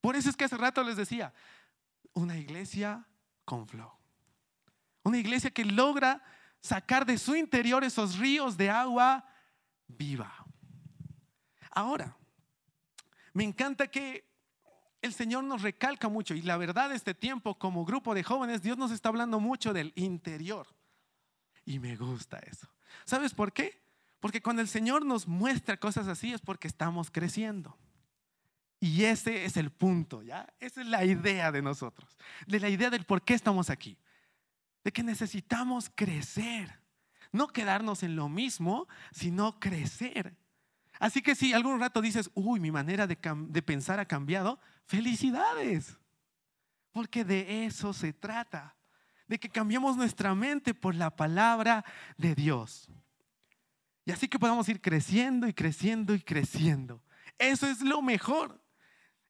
Por 0.00 0.16
eso 0.16 0.30
es 0.30 0.36
que 0.36 0.44
hace 0.44 0.56
rato 0.56 0.82
les 0.82 0.96
decía, 0.96 1.32
una 2.12 2.36
iglesia 2.36 3.06
con 3.44 3.66
flow. 3.68 3.92
Una 5.02 5.18
iglesia 5.18 5.50
que 5.50 5.64
logra 5.64 6.22
sacar 6.60 7.04
de 7.04 7.18
su 7.18 7.36
interior 7.36 7.84
esos 7.84 8.18
ríos 8.18 8.56
de 8.56 8.70
agua 8.70 9.28
viva. 9.86 10.44
Ahora, 11.70 12.16
me 13.32 13.44
encanta 13.44 13.88
que 13.88 14.24
el 15.04 15.12
Señor 15.12 15.44
nos 15.44 15.60
recalca 15.60 16.08
mucho 16.08 16.34
y 16.34 16.40
la 16.40 16.56
verdad 16.56 16.90
este 16.92 17.12
tiempo 17.14 17.58
como 17.58 17.84
grupo 17.84 18.14
de 18.14 18.22
jóvenes, 18.22 18.62
Dios 18.62 18.78
nos 18.78 18.90
está 18.90 19.10
hablando 19.10 19.38
mucho 19.38 19.74
del 19.74 19.92
interior. 19.96 20.66
Y 21.66 21.78
me 21.78 21.94
gusta 21.94 22.38
eso. 22.38 22.68
¿Sabes 23.04 23.34
por 23.34 23.52
qué? 23.52 23.82
Porque 24.18 24.40
cuando 24.40 24.62
el 24.62 24.68
Señor 24.68 25.04
nos 25.04 25.28
muestra 25.28 25.76
cosas 25.76 26.08
así 26.08 26.32
es 26.32 26.40
porque 26.40 26.68
estamos 26.68 27.10
creciendo. 27.10 27.76
Y 28.80 29.04
ese 29.04 29.44
es 29.44 29.58
el 29.58 29.70
punto, 29.70 30.22
¿ya? 30.22 30.52
Esa 30.58 30.80
es 30.80 30.86
la 30.86 31.04
idea 31.04 31.52
de 31.52 31.60
nosotros, 31.60 32.16
de 32.46 32.60
la 32.60 32.70
idea 32.70 32.88
del 32.88 33.04
por 33.04 33.22
qué 33.22 33.34
estamos 33.34 33.68
aquí, 33.68 33.98
de 34.84 34.92
que 34.92 35.02
necesitamos 35.02 35.90
crecer. 35.94 36.80
No 37.30 37.48
quedarnos 37.48 38.02
en 38.02 38.16
lo 38.16 38.30
mismo, 38.30 38.88
sino 39.10 39.60
crecer. 39.60 40.34
Así 41.04 41.20
que 41.20 41.34
si 41.34 41.52
algún 41.52 41.78
rato 41.78 42.00
dices, 42.00 42.30
uy, 42.32 42.60
mi 42.60 42.72
manera 42.72 43.06
de, 43.06 43.14
pensar 43.62 44.00
ha 44.00 44.06
cambiado, 44.06 44.58
felicidades. 44.86 45.98
Porque 46.92 47.26
de 47.26 47.66
eso 47.66 47.92
se 47.92 48.14
trata, 48.14 48.74
de 49.28 49.38
que 49.38 49.50
cambiemos 49.50 49.98
nuestra 49.98 50.34
mente 50.34 50.72
por 50.72 50.94
la 50.94 51.14
palabra 51.14 51.84
de 52.16 52.34
Dios. 52.34 52.88
Y 54.06 54.12
así 54.12 54.28
que 54.28 54.38
podamos 54.38 54.66
ir 54.70 54.80
creciendo 54.80 55.46
y 55.46 55.52
creciendo 55.52 56.14
y 56.14 56.20
creciendo. 56.20 57.02
Eso 57.36 57.66
es 57.66 57.82
lo 57.82 58.00
mejor. 58.00 58.58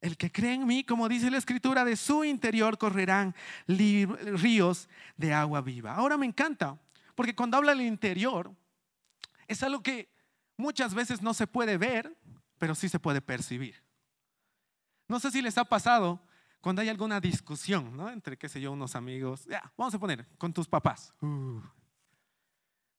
El 0.01 0.17
que 0.17 0.31
cree 0.31 0.55
en 0.55 0.69
mí, 0.69 0.85
como 0.85 1.09
dice 1.09 1.29
la 1.29 1.39
escritura, 1.39 1.85
de 1.85 1.97
su 1.97 2.23
interior 2.23 2.79
correrán 2.79 3.35
ríos 3.67 4.89
de 5.17 5.35
agua 5.35 5.61
viva. 5.61 5.97
Ahora 5.97 6.17
me 6.19 6.27
encanta, 6.27 6.79
porque 7.17 7.35
cuando 7.35 7.57
habla 7.57 7.73
del 7.73 7.81
interior, 7.81 8.55
es 9.49 9.65
algo 9.65 9.83
que 9.83 10.14
muchas 10.57 10.95
veces 10.95 11.23
no 11.23 11.35
se 11.35 11.47
puede 11.47 11.77
ver, 11.77 12.17
pero 12.59 12.75
sí 12.75 12.89
se 12.89 12.99
puede 12.99 13.21
percibir. 13.21 13.83
No 15.09 15.21
sé 15.21 15.31
si 15.31 15.43
les 15.43 15.59
ha 15.59 15.65
pasado 15.65 16.21
cuando 16.61 16.81
hay 16.81 16.89
alguna 16.89 17.21
discusión, 17.21 17.97
¿no? 17.97 18.11
Entre, 18.11 18.39
qué 18.39 18.49
sé 18.49 18.61
yo, 18.61 18.73
unos 18.73 18.97
amigos, 18.97 19.45
ya, 19.45 19.71
vamos 19.77 19.95
a 19.95 19.99
poner, 19.99 20.27
con 20.39 20.53
tus 20.53 20.67
papás. 20.67 21.13
Uh. 21.21 21.61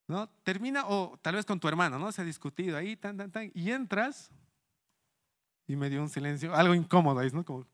¿No? 0.07 0.29
Termina, 0.43 0.85
o 0.85 1.17
tal 1.19 1.35
vez 1.35 1.45
con 1.45 1.59
tu 1.59 1.67
hermano, 1.67 1.97
¿no? 1.97 2.11
Se 2.11 2.21
ha 2.21 2.25
discutido 2.25 2.77
ahí, 2.77 2.95
tan, 2.95 3.17
tan, 3.17 3.31
tan, 3.31 3.51
y 3.55 3.71
entras 3.71 4.29
y 5.67 5.75
me 5.75 5.89
dio 5.89 6.01
un 6.01 6.09
silencio, 6.09 6.53
algo 6.53 6.75
incómodo 6.75 7.23
¿no? 7.23 7.43
Como, 7.43 7.65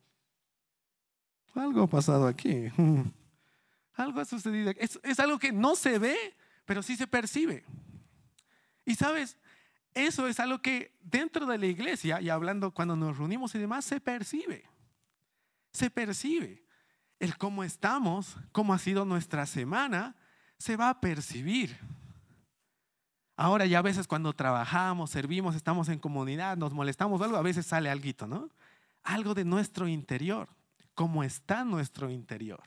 algo 1.55 1.83
ha 1.83 1.87
pasado 1.87 2.27
aquí. 2.27 2.71
Algo 3.93 4.21
ha 4.21 4.25
sucedido. 4.25 4.71
Es, 4.77 4.97
es 5.03 5.19
algo 5.19 5.37
que 5.37 5.51
no 5.51 5.75
se 5.75 5.99
ve, 5.99 6.15
pero 6.65 6.81
sí 6.81 6.95
se 6.95 7.07
percibe. 7.07 7.65
Y 8.85 8.95
sabes, 8.95 9.37
eso 9.93 10.27
es 10.27 10.39
algo 10.39 10.61
que 10.61 10.97
dentro 11.01 11.45
de 11.45 11.57
la 11.57 11.65
iglesia, 11.65 12.21
y 12.21 12.29
hablando 12.29 12.71
cuando 12.71 12.95
nos 12.95 13.17
reunimos 13.17 13.53
y 13.55 13.59
demás, 13.59 13.85
se 13.85 13.99
percibe. 13.99 14.65
se 15.73 15.89
percibe. 15.89 16.63
El 17.19 17.37
cómo 17.37 17.63
estamos, 17.63 18.35
cómo 18.51 18.73
ha 18.73 18.79
sido 18.79 19.05
nuestra 19.05 19.45
semana, 19.45 20.15
se 20.57 20.75
va 20.75 20.89
a 20.89 20.99
percibir. 20.99 21.77
Ahora 23.35 23.65
ya 23.65 23.79
a 23.79 23.83
veces 23.83 24.07
cuando 24.07 24.33
trabajamos, 24.33 25.09
servimos, 25.09 25.55
estamos 25.55 25.89
en 25.89 25.99
comunidad, 25.99 26.57
nos 26.57 26.73
molestamos 26.73 27.21
algo, 27.21 27.37
a 27.37 27.41
veces 27.41 27.65
sale 27.65 27.89
algo, 27.89 28.27
¿no? 28.27 28.49
Algo 29.03 29.33
de 29.33 29.45
nuestro 29.45 29.87
interior, 29.87 30.49
cómo 30.93 31.23
está 31.23 31.63
nuestro 31.63 32.09
interior. 32.09 32.61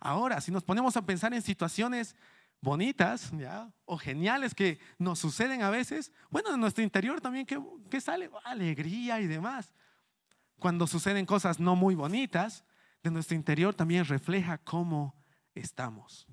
Ahora, 0.00 0.40
si 0.40 0.50
nos 0.50 0.64
ponemos 0.64 0.96
a 0.96 1.02
pensar 1.02 1.34
en 1.34 1.42
situaciones 1.42 2.16
bonitas 2.60 3.30
¿ya? 3.32 3.70
o 3.84 3.96
geniales 3.98 4.54
que 4.54 4.78
nos 4.98 5.18
suceden 5.18 5.62
a 5.62 5.70
veces, 5.70 6.12
bueno, 6.30 6.54
en 6.54 6.60
nuestro 6.60 6.82
interior 6.82 7.20
también, 7.20 7.46
¿qué, 7.46 8.00
sale? 8.00 8.30
Alegría 8.44 9.20
y 9.20 9.26
demás. 9.26 9.72
Cuando 10.58 10.86
suceden 10.86 11.26
cosas 11.26 11.60
no 11.60 11.76
muy 11.76 11.94
bonitas, 11.94 12.64
de 13.02 13.10
nuestro 13.10 13.36
interior 13.36 13.74
también 13.74 14.04
refleja 14.04 14.58
cómo 14.58 15.14
estamos. 15.54 16.26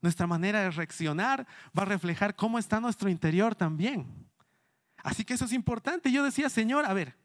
Nuestra 0.00 0.26
manera 0.26 0.62
de 0.62 0.70
reaccionar 0.70 1.46
va 1.76 1.82
a 1.82 1.86
reflejar 1.86 2.36
cómo 2.36 2.58
está 2.58 2.80
nuestro 2.80 3.08
interior 3.08 3.54
también. 3.54 4.28
Así 4.98 5.24
que 5.24 5.34
eso 5.34 5.46
es 5.46 5.52
importante. 5.52 6.12
Yo 6.12 6.22
decía, 6.22 6.48
Señor, 6.48 6.84
a 6.84 6.92
ver, 6.92 7.16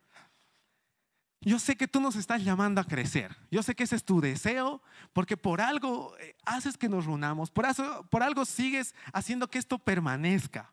yo 1.41 1.57
sé 1.57 1.77
que 1.77 1.87
tú 1.87 2.01
nos 2.01 2.15
estás 2.15 2.43
llamando 2.43 2.81
a 2.81 2.83
crecer. 2.83 3.35
Yo 3.49 3.63
sé 3.63 3.73
que 3.73 3.83
ese 3.83 3.95
es 3.95 4.03
tu 4.03 4.19
deseo, 4.19 4.81
porque 5.13 5.37
por 5.37 5.61
algo 5.61 6.15
eh, 6.19 6.35
haces 6.45 6.77
que 6.77 6.89
nos 6.89 7.05
reunamos, 7.05 7.49
por, 7.49 7.65
algo 8.23 8.45
sigues 8.45 8.93
haciendo 9.13 9.49
que 9.49 9.57
esto 9.57 9.79
permanezca. 9.79 10.71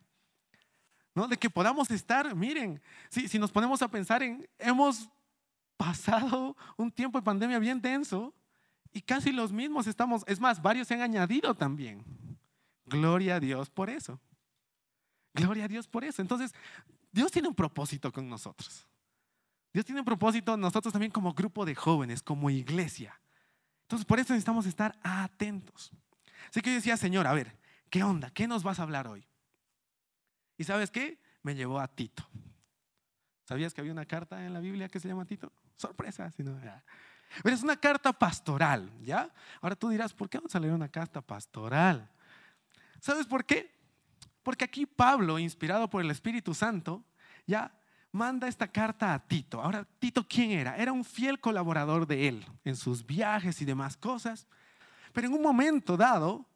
¿no? 1.14 1.28
De 1.28 1.36
que 1.36 1.48
podamos 1.48 1.90
estar, 1.90 2.34
miren, 2.34 2.82
si, 3.08 3.28
si 3.28 3.38
nos 3.38 3.52
ponemos 3.52 3.80
a 3.80 3.88
pensar 3.88 4.22
en, 4.22 4.48
hemos 4.58 5.08
pasado 5.76 6.56
un 6.76 6.90
tiempo 6.90 7.18
de 7.18 7.24
pandemia 7.24 7.58
bien 7.58 7.80
denso 7.80 8.34
y 8.92 9.02
casi 9.02 9.30
los 9.30 9.52
mismos 9.52 9.86
estamos, 9.86 10.24
es 10.26 10.40
más, 10.40 10.60
varios 10.60 10.88
se 10.88 10.94
han 10.94 11.02
añadido 11.02 11.54
también. 11.54 12.04
Gloria 12.86 13.36
a 13.36 13.40
Dios 13.40 13.70
por 13.70 13.88
eso. 13.88 14.20
Gloria 15.32 15.66
a 15.66 15.68
Dios 15.68 15.86
por 15.86 16.02
eso. 16.04 16.22
Entonces, 16.22 16.54
Dios 17.12 17.30
tiene 17.30 17.48
un 17.48 17.54
propósito 17.54 18.10
con 18.12 18.28
nosotros. 18.28 18.86
Dios 19.76 19.84
tiene 19.84 20.00
un 20.00 20.06
propósito 20.06 20.56
nosotros 20.56 20.90
también 20.90 21.12
como 21.12 21.34
grupo 21.34 21.66
de 21.66 21.74
jóvenes, 21.74 22.22
como 22.22 22.48
iglesia. 22.48 23.20
Entonces, 23.82 24.06
por 24.06 24.18
eso 24.18 24.32
necesitamos 24.32 24.64
estar 24.64 24.98
atentos. 25.02 25.92
Así 26.48 26.62
que 26.62 26.70
yo 26.70 26.76
decía, 26.76 26.96
Señor, 26.96 27.26
a 27.26 27.34
ver, 27.34 27.58
¿qué 27.90 28.02
onda? 28.02 28.30
¿Qué 28.30 28.46
nos 28.48 28.62
vas 28.62 28.78
a 28.78 28.84
hablar 28.84 29.06
hoy? 29.06 29.28
¿Y 30.56 30.64
sabes 30.64 30.90
qué? 30.90 31.20
Me 31.42 31.54
llevó 31.54 31.78
a 31.78 31.88
Tito. 31.88 32.26
¿Sabías 33.44 33.74
que 33.74 33.82
había 33.82 33.92
una 33.92 34.06
carta 34.06 34.46
en 34.46 34.54
la 34.54 34.60
Biblia 34.60 34.88
que 34.88 34.98
se 34.98 35.08
llama 35.08 35.26
Tito? 35.26 35.52
Sorpresa, 35.76 36.30
si 36.30 36.42
no. 36.42 36.58
Pero 37.42 37.54
es 37.54 37.62
una 37.62 37.76
carta 37.76 38.14
pastoral, 38.14 38.90
¿ya? 39.02 39.30
Ahora 39.60 39.76
tú 39.76 39.90
dirás, 39.90 40.14
¿por 40.14 40.30
qué 40.30 40.38
vamos 40.38 40.56
a 40.56 40.58
leer 40.58 40.72
una 40.72 40.88
carta 40.88 41.20
pastoral? 41.20 42.10
¿Sabes 42.98 43.26
por 43.26 43.44
qué? 43.44 43.78
Porque 44.42 44.64
aquí 44.64 44.86
Pablo, 44.86 45.38
inspirado 45.38 45.90
por 45.90 46.00
el 46.00 46.10
Espíritu 46.10 46.54
Santo, 46.54 47.04
ya 47.46 47.78
manda 48.16 48.48
esta 48.48 48.66
carta 48.66 49.14
a 49.14 49.18
Tito. 49.20 49.62
Ahora, 49.62 49.86
Tito, 49.98 50.26
¿quién 50.26 50.50
era? 50.50 50.76
Era 50.76 50.92
un 50.92 51.04
fiel 51.04 51.38
colaborador 51.38 52.06
de 52.06 52.28
él 52.28 52.44
en 52.64 52.74
sus 52.74 53.06
viajes 53.06 53.60
y 53.60 53.64
demás 53.64 53.96
cosas. 53.96 54.46
Pero 55.12 55.28
en 55.28 55.34
un 55.34 55.42
momento 55.42 55.96
dado, 55.96 56.46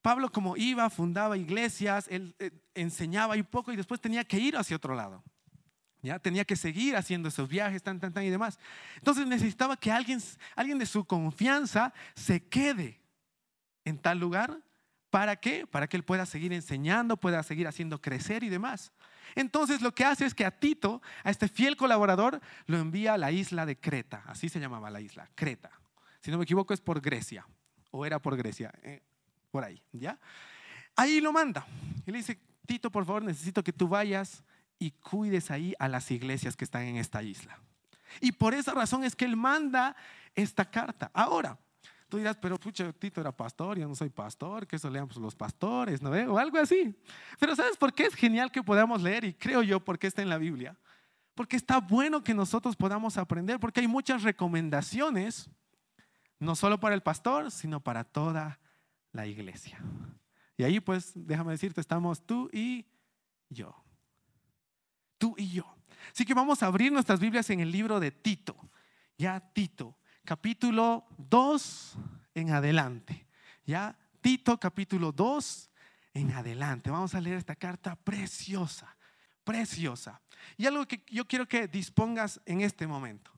Pablo 0.00 0.30
como 0.32 0.56
iba, 0.56 0.88
fundaba 0.88 1.36
iglesias, 1.36 2.06
él 2.08 2.34
eh, 2.38 2.50
enseñaba 2.74 3.36
y 3.36 3.42
poco 3.42 3.72
y 3.72 3.76
después 3.76 4.00
tenía 4.00 4.24
que 4.24 4.38
ir 4.38 4.56
hacia 4.56 4.76
otro 4.76 4.94
lado. 4.94 5.22
Ya 6.02 6.18
tenía 6.18 6.44
que 6.44 6.56
seguir 6.56 6.96
haciendo 6.96 7.28
esos 7.28 7.48
viajes, 7.48 7.82
tan, 7.82 8.00
tan, 8.00 8.12
tan 8.12 8.24
y 8.24 8.30
demás. 8.30 8.58
Entonces 8.96 9.26
necesitaba 9.26 9.76
que 9.76 9.92
alguien, 9.92 10.20
alguien 10.56 10.78
de 10.78 10.86
su 10.86 11.04
confianza 11.04 11.92
se 12.14 12.42
quede 12.42 13.00
en 13.84 13.98
tal 13.98 14.18
lugar. 14.18 14.62
¿Para 15.10 15.36
qué? 15.36 15.66
Para 15.66 15.88
que 15.88 15.96
él 15.96 16.04
pueda 16.04 16.24
seguir 16.24 16.52
enseñando, 16.52 17.18
pueda 17.18 17.42
seguir 17.42 17.66
haciendo 17.66 18.00
crecer 18.00 18.44
y 18.44 18.48
demás. 18.48 18.92
Entonces 19.34 19.80
lo 19.80 19.94
que 19.94 20.04
hace 20.04 20.24
es 20.26 20.34
que 20.34 20.44
a 20.44 20.50
Tito, 20.50 21.02
a 21.24 21.30
este 21.30 21.48
fiel 21.48 21.76
colaborador, 21.76 22.40
lo 22.66 22.78
envía 22.78 23.14
a 23.14 23.18
la 23.18 23.32
isla 23.32 23.66
de 23.66 23.78
Creta. 23.78 24.22
Así 24.26 24.48
se 24.48 24.60
llamaba 24.60 24.90
la 24.90 25.00
isla, 25.00 25.28
Creta. 25.34 25.70
Si 26.20 26.30
no 26.30 26.38
me 26.38 26.44
equivoco 26.44 26.74
es 26.74 26.80
por 26.80 27.00
Grecia, 27.00 27.46
o 27.90 28.04
era 28.04 28.20
por 28.20 28.36
Grecia, 28.36 28.72
eh, 28.82 29.02
por 29.50 29.64
ahí, 29.64 29.82
¿ya? 29.92 30.18
Ahí 30.96 31.20
lo 31.20 31.32
manda. 31.32 31.66
Y 32.06 32.10
le 32.10 32.18
dice, 32.18 32.38
Tito, 32.66 32.90
por 32.90 33.04
favor, 33.04 33.22
necesito 33.22 33.64
que 33.64 33.72
tú 33.72 33.88
vayas 33.88 34.44
y 34.78 34.92
cuides 34.92 35.50
ahí 35.50 35.74
a 35.78 35.88
las 35.88 36.10
iglesias 36.10 36.56
que 36.56 36.64
están 36.64 36.82
en 36.82 36.96
esta 36.96 37.22
isla. 37.22 37.58
Y 38.20 38.32
por 38.32 38.54
esa 38.54 38.72
razón 38.72 39.04
es 39.04 39.14
que 39.14 39.24
él 39.24 39.36
manda 39.36 39.96
esta 40.34 40.70
carta. 40.70 41.10
Ahora, 41.14 41.58
Tú 42.10 42.18
dirás, 42.18 42.36
pero 42.36 42.58
pucha, 42.58 42.92
Tito 42.92 43.20
era 43.20 43.30
pastor, 43.30 43.78
yo 43.78 43.86
no 43.86 43.94
soy 43.94 44.10
pastor, 44.10 44.66
que 44.66 44.74
eso 44.74 44.90
leamos 44.90 45.16
los 45.16 45.36
pastores, 45.36 46.02
¿no? 46.02 46.10
O 46.10 46.38
algo 46.38 46.58
así. 46.58 46.92
Pero 47.38 47.54
¿sabes 47.54 47.76
por 47.76 47.94
qué 47.94 48.06
es 48.06 48.16
genial 48.16 48.50
que 48.50 48.64
podamos 48.64 49.00
leer? 49.00 49.24
Y 49.24 49.32
creo 49.32 49.62
yo 49.62 49.78
porque 49.78 50.08
está 50.08 50.20
en 50.20 50.28
la 50.28 50.36
Biblia. 50.36 50.76
Porque 51.36 51.54
está 51.54 51.78
bueno 51.78 52.24
que 52.24 52.34
nosotros 52.34 52.74
podamos 52.74 53.16
aprender, 53.16 53.60
porque 53.60 53.78
hay 53.78 53.86
muchas 53.86 54.24
recomendaciones, 54.24 55.48
no 56.40 56.56
solo 56.56 56.80
para 56.80 56.96
el 56.96 57.00
pastor, 57.00 57.52
sino 57.52 57.78
para 57.78 58.02
toda 58.02 58.58
la 59.12 59.28
iglesia. 59.28 59.78
Y 60.56 60.64
ahí 60.64 60.80
pues, 60.80 61.12
déjame 61.14 61.52
decirte, 61.52 61.80
estamos 61.80 62.26
tú 62.26 62.50
y 62.52 62.86
yo. 63.48 63.72
Tú 65.16 65.36
y 65.38 65.48
yo. 65.48 65.76
Así 66.12 66.24
que 66.24 66.34
vamos 66.34 66.64
a 66.64 66.66
abrir 66.66 66.90
nuestras 66.90 67.20
Biblias 67.20 67.48
en 67.50 67.60
el 67.60 67.70
libro 67.70 68.00
de 68.00 68.10
Tito. 68.10 68.56
Ya 69.16 69.38
Tito 69.52 69.96
capítulo 70.24 71.06
2 71.18 71.96
en 72.34 72.50
adelante. 72.50 73.26
¿Ya? 73.64 73.96
Tito 74.20 74.58
capítulo 74.58 75.12
2 75.12 75.70
en 76.14 76.32
adelante. 76.32 76.90
Vamos 76.90 77.14
a 77.14 77.20
leer 77.20 77.38
esta 77.38 77.56
carta 77.56 77.96
preciosa, 77.96 78.96
preciosa. 79.44 80.20
Y 80.56 80.66
algo 80.66 80.86
que 80.86 81.04
yo 81.08 81.26
quiero 81.26 81.46
que 81.46 81.68
dispongas 81.68 82.40
en 82.46 82.60
este 82.60 82.86
momento. 82.86 83.30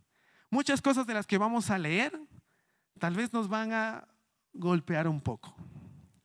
Muchas 0.50 0.82
cosas 0.82 1.06
de 1.06 1.14
las 1.14 1.26
que 1.26 1.38
vamos 1.38 1.70
a 1.70 1.78
leer 1.78 2.18
tal 2.98 3.14
vez 3.14 3.32
nos 3.32 3.48
van 3.48 3.72
a 3.72 4.06
golpear 4.52 5.08
un 5.08 5.20
poco. 5.20 5.54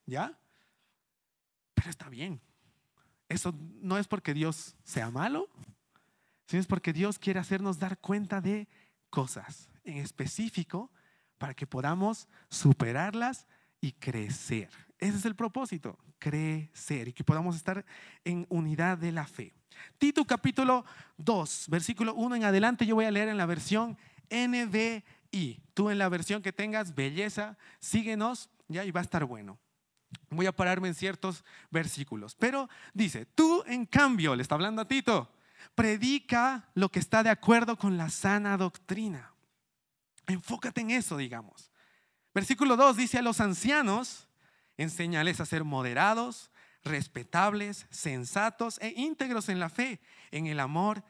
¿Ya? 0.06 0.38
Pero 1.74 1.90
está 1.90 2.10
bien. 2.10 2.42
Eso 3.30 3.54
no 3.82 3.98
es 3.98 4.08
porque 4.08 4.34
Dios 4.34 4.76
sea 4.84 5.12
malo, 5.12 5.50
sino 6.46 6.62
es 6.62 6.68
porque 6.68 6.94
Dios 6.94 7.20
quiere 7.20 7.40
hacernos 7.40 7.78
dar 7.78 8.00
cuenta 8.00 8.40
de 8.40 8.68
cosas 9.10 9.70
en 9.88 9.98
específico 9.98 10.92
para 11.38 11.54
que 11.54 11.66
podamos 11.66 12.28
superarlas 12.50 13.48
y 13.82 13.94
crecer. 13.94 14.70
Ese 15.00 15.18
es 15.18 15.26
el 15.26 15.36
propósito, 15.36 15.98
crecer 16.20 17.08
y 17.08 17.14
que 17.14 17.24
podamos 17.24 17.56
estar 17.56 17.86
en 18.24 18.46
unidad 18.50 18.98
de 18.98 19.12
la 19.12 19.26
fe. 19.26 19.54
Tito 19.98 20.26
capítulo 20.26 20.86
2, 21.18 21.68
versículo 21.70 22.14
1 22.16 22.36
en 22.36 22.44
adelante, 22.44 22.86
yo 22.86 22.96
voy 22.96 23.06
a 23.06 23.12
leer 23.12 23.30
en 23.30 23.38
la 23.38 23.46
versión 23.46 23.98
NBI. 24.30 25.62
Tú 25.74 25.90
en 25.90 26.00
la 26.00 26.10
versión 26.10 26.42
que 26.42 26.52
tengas, 26.52 26.96
belleza, 26.96 27.58
síguenos, 27.80 28.50
ya 28.68 28.84
y 28.86 28.92
va 28.92 29.02
a 29.02 29.04
estar 29.04 29.24
bueno. 29.26 29.60
Voy 30.30 30.48
a 30.48 30.56
pararme 30.56 30.88
en 30.88 30.96
ciertos 30.96 31.44
versículos. 31.70 32.34
Pero 32.36 32.70
dice, 32.94 33.26
tú 33.26 33.64
en 33.68 33.86
cambio, 33.86 34.36
le 34.36 34.42
está 34.42 34.56
hablando 34.56 34.82
a 34.82 34.88
Tito, 34.88 35.32
predica 35.76 36.70
lo 36.74 36.90
que 36.90 37.00
está 37.00 37.22
de 37.22 37.30
acuerdo 37.30 37.78
con 37.78 37.98
la 37.98 38.10
sana 38.10 38.58
doctrina 38.58 39.37
Enfócate 40.28 40.82
en 40.82 40.92
eso, 40.92 41.18
digamos. 41.18 41.72
Versículo 42.34 42.76
2 42.76 42.98
dice 42.98 43.18
a 43.18 43.22
los 43.22 43.42
ancianos, 43.42 44.28
enséñales 44.78 45.40
a 45.40 45.46
ser 45.46 45.64
moderados, 45.64 46.52
respetables, 46.84 47.88
sensatos 47.90 48.80
e 48.82 48.94
íntegros 48.96 49.50
en 49.50 49.60
la 49.60 49.70
fe, 49.70 50.00
en 50.32 50.48
el 50.48 50.60
amor 50.60 51.04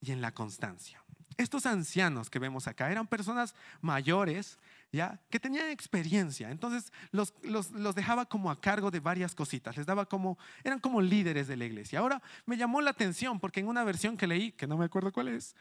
y 0.00 0.12
en 0.12 0.20
la 0.20 0.32
constancia. 0.32 1.02
Estos 1.36 1.66
ancianos 1.66 2.30
que 2.30 2.38
vemos 2.38 2.66
acá 2.66 2.90
eran 2.90 3.06
personas 3.06 3.54
mayores, 3.80 4.58
¿ya? 4.92 5.20
Que 5.30 5.40
tenían 5.40 5.70
experiencia. 5.70 6.50
Entonces 6.50 6.92
los, 7.10 7.34
los, 7.42 7.70
los, 7.70 7.94
dejaba 7.94 8.26
como 8.26 8.50
a 8.50 8.60
cargo 8.60 8.90
de 8.90 9.00
varias 9.00 9.34
cositas. 9.34 9.76
Les 9.76 9.86
daba 9.86 10.06
como, 10.06 10.38
eran 10.62 10.78
como 10.78 11.00
líderes 11.00 11.48
de 11.48 11.56
la 11.56 11.64
iglesia. 11.64 12.00
Ahora 12.00 12.22
me 12.44 12.56
llamó 12.56 12.80
la 12.80 12.90
atención 12.90 13.40
porque 13.40 13.60
en 13.60 13.68
una 13.68 13.84
versión 13.84 14.16
que 14.16 14.26
leí, 14.26 14.52
que 14.52 14.66
no 14.66 14.76
me 14.76 14.84
acuerdo 14.84 15.12
cuál 15.12 15.28
es, 15.28 15.56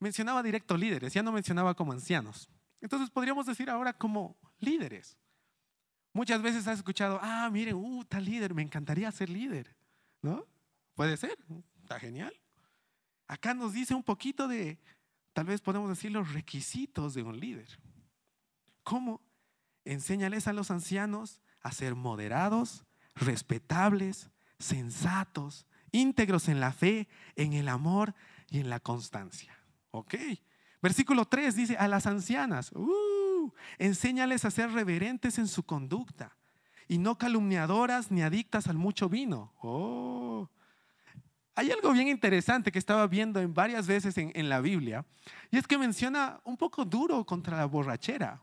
mencionaba 0.00 0.42
directo 0.42 0.76
líderes, 0.76 1.12
ya 1.12 1.22
no 1.22 1.30
mencionaba 1.30 1.74
como 1.74 1.92
ancianos. 1.92 2.50
Entonces 2.80 3.10
podríamos 3.10 3.46
decir 3.46 3.70
ahora 3.70 3.92
como 3.92 4.36
líderes. 4.58 5.16
Muchas 6.12 6.42
veces 6.42 6.66
has 6.66 6.78
escuchado, 6.78 7.20
ah, 7.22 7.48
miren, 7.52 7.76
uh, 7.76 8.04
tal 8.04 8.24
líder, 8.24 8.54
me 8.54 8.62
encantaría 8.62 9.12
ser 9.12 9.28
líder. 9.28 9.76
¿No? 10.22 10.46
Puede 10.94 11.16
ser, 11.16 11.38
está 11.82 12.00
genial. 12.00 12.34
Acá 13.28 13.54
nos 13.54 13.72
dice 13.72 13.94
un 13.94 14.02
poquito 14.02 14.48
de, 14.48 14.78
tal 15.32 15.46
vez 15.46 15.60
podemos 15.60 15.88
decir, 15.88 16.10
los 16.10 16.32
requisitos 16.32 17.14
de 17.14 17.22
un 17.22 17.38
líder. 17.38 17.68
¿Cómo? 18.82 19.22
Enséñales 19.84 20.48
a 20.48 20.52
los 20.52 20.70
ancianos 20.70 21.40
a 21.60 21.72
ser 21.72 21.94
moderados, 21.94 22.84
respetables, 23.14 24.30
sensatos, 24.58 25.66
íntegros 25.92 26.48
en 26.48 26.60
la 26.60 26.72
fe, 26.72 27.08
en 27.36 27.52
el 27.52 27.68
amor 27.68 28.14
y 28.48 28.58
en 28.58 28.68
la 28.68 28.80
constancia. 28.80 29.59
Ok, 29.90 30.14
Versículo 30.82 31.26
3 31.26 31.54
dice, 31.54 31.76
a 31.76 31.88
las 31.88 32.06
ancianas, 32.06 32.72
uh, 32.72 33.52
enséñales 33.78 34.44
a 34.44 34.50
ser 34.50 34.70
reverentes 34.72 35.38
en 35.38 35.46
su 35.46 35.62
conducta 35.64 36.36
y 36.88 36.98
no 36.98 37.18
calumniadoras 37.18 38.10
ni 38.10 38.22
adictas 38.22 38.66
al 38.66 38.78
mucho 38.78 39.08
vino. 39.08 39.52
Oh. 39.60 40.48
Hay 41.54 41.70
algo 41.70 41.92
bien 41.92 42.08
interesante 42.08 42.72
que 42.72 42.78
estaba 42.78 43.06
viendo 43.06 43.40
en 43.40 43.52
varias 43.52 43.86
veces 43.86 44.16
en, 44.16 44.48
la 44.48 44.60
Biblia 44.60 45.04
y 45.50 45.58
es 45.58 45.66
que 45.66 45.76
menciona 45.76 46.40
un 46.44 46.56
poco 46.56 46.84
duro 46.84 47.24
contra 47.26 47.58
la 47.58 47.66
borrachera. 47.66 48.40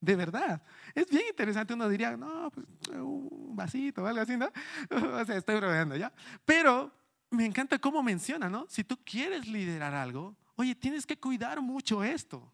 De 0.00 0.16
verdad. 0.16 0.62
Es 0.94 1.10
bien 1.10 1.24
interesante. 1.28 1.74
Uno 1.74 1.88
diría, 1.88 2.16
no, 2.16 2.50
pues 2.50 2.66
un 2.96 3.54
vasito 3.54 4.06
algo 4.06 4.20
así, 4.22 4.36
¿no? 4.36 4.48
O 5.20 5.24
sea, 5.24 5.36
estoy 5.36 5.56
bromeando 5.56 5.96
ya. 5.96 6.12
Pero 6.44 6.90
me 7.30 7.44
encanta 7.44 7.78
cómo 7.78 8.02
menciona, 8.02 8.48
¿no? 8.48 8.66
Si 8.68 8.84
tú 8.84 8.98
quieres 9.04 9.46
liderar 9.46 9.92
algo, 9.94 10.36
oye, 10.60 10.74
tienes 10.74 11.06
que 11.06 11.18
cuidar 11.18 11.60
mucho 11.60 12.04
esto. 12.04 12.52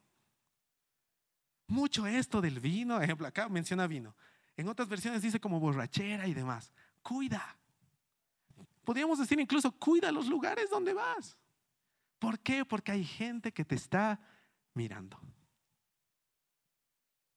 Mucho 1.67 2.07
esto 2.07 2.41
del 2.41 2.61
vino. 2.61 3.01
Ejemplo, 3.03 3.27
acá 3.27 3.49
menciona 3.49 3.87
vino. 3.87 4.15
En 4.57 4.69
otras 4.69 4.89
versiones 4.89 5.23
dice 5.23 5.41
como 5.41 5.61
borrachera 5.61 6.27
y 6.27 6.35
demás. 6.35 6.73
Cuida. 7.03 7.57
Podríamos 8.85 9.19
decir 9.19 9.39
incluso, 9.41 9.73
cuida 9.73 10.13
los 10.13 10.29
lugares 10.29 10.71
donde 10.71 10.95
vas. 10.95 11.37
¿Por 12.19 12.39
qué? 12.39 12.65
Porque 12.65 12.93
hay 12.93 13.05
gente 13.05 13.53
que 13.53 13.65
te 13.65 13.75
está 13.75 14.21
mirando. 14.73 15.21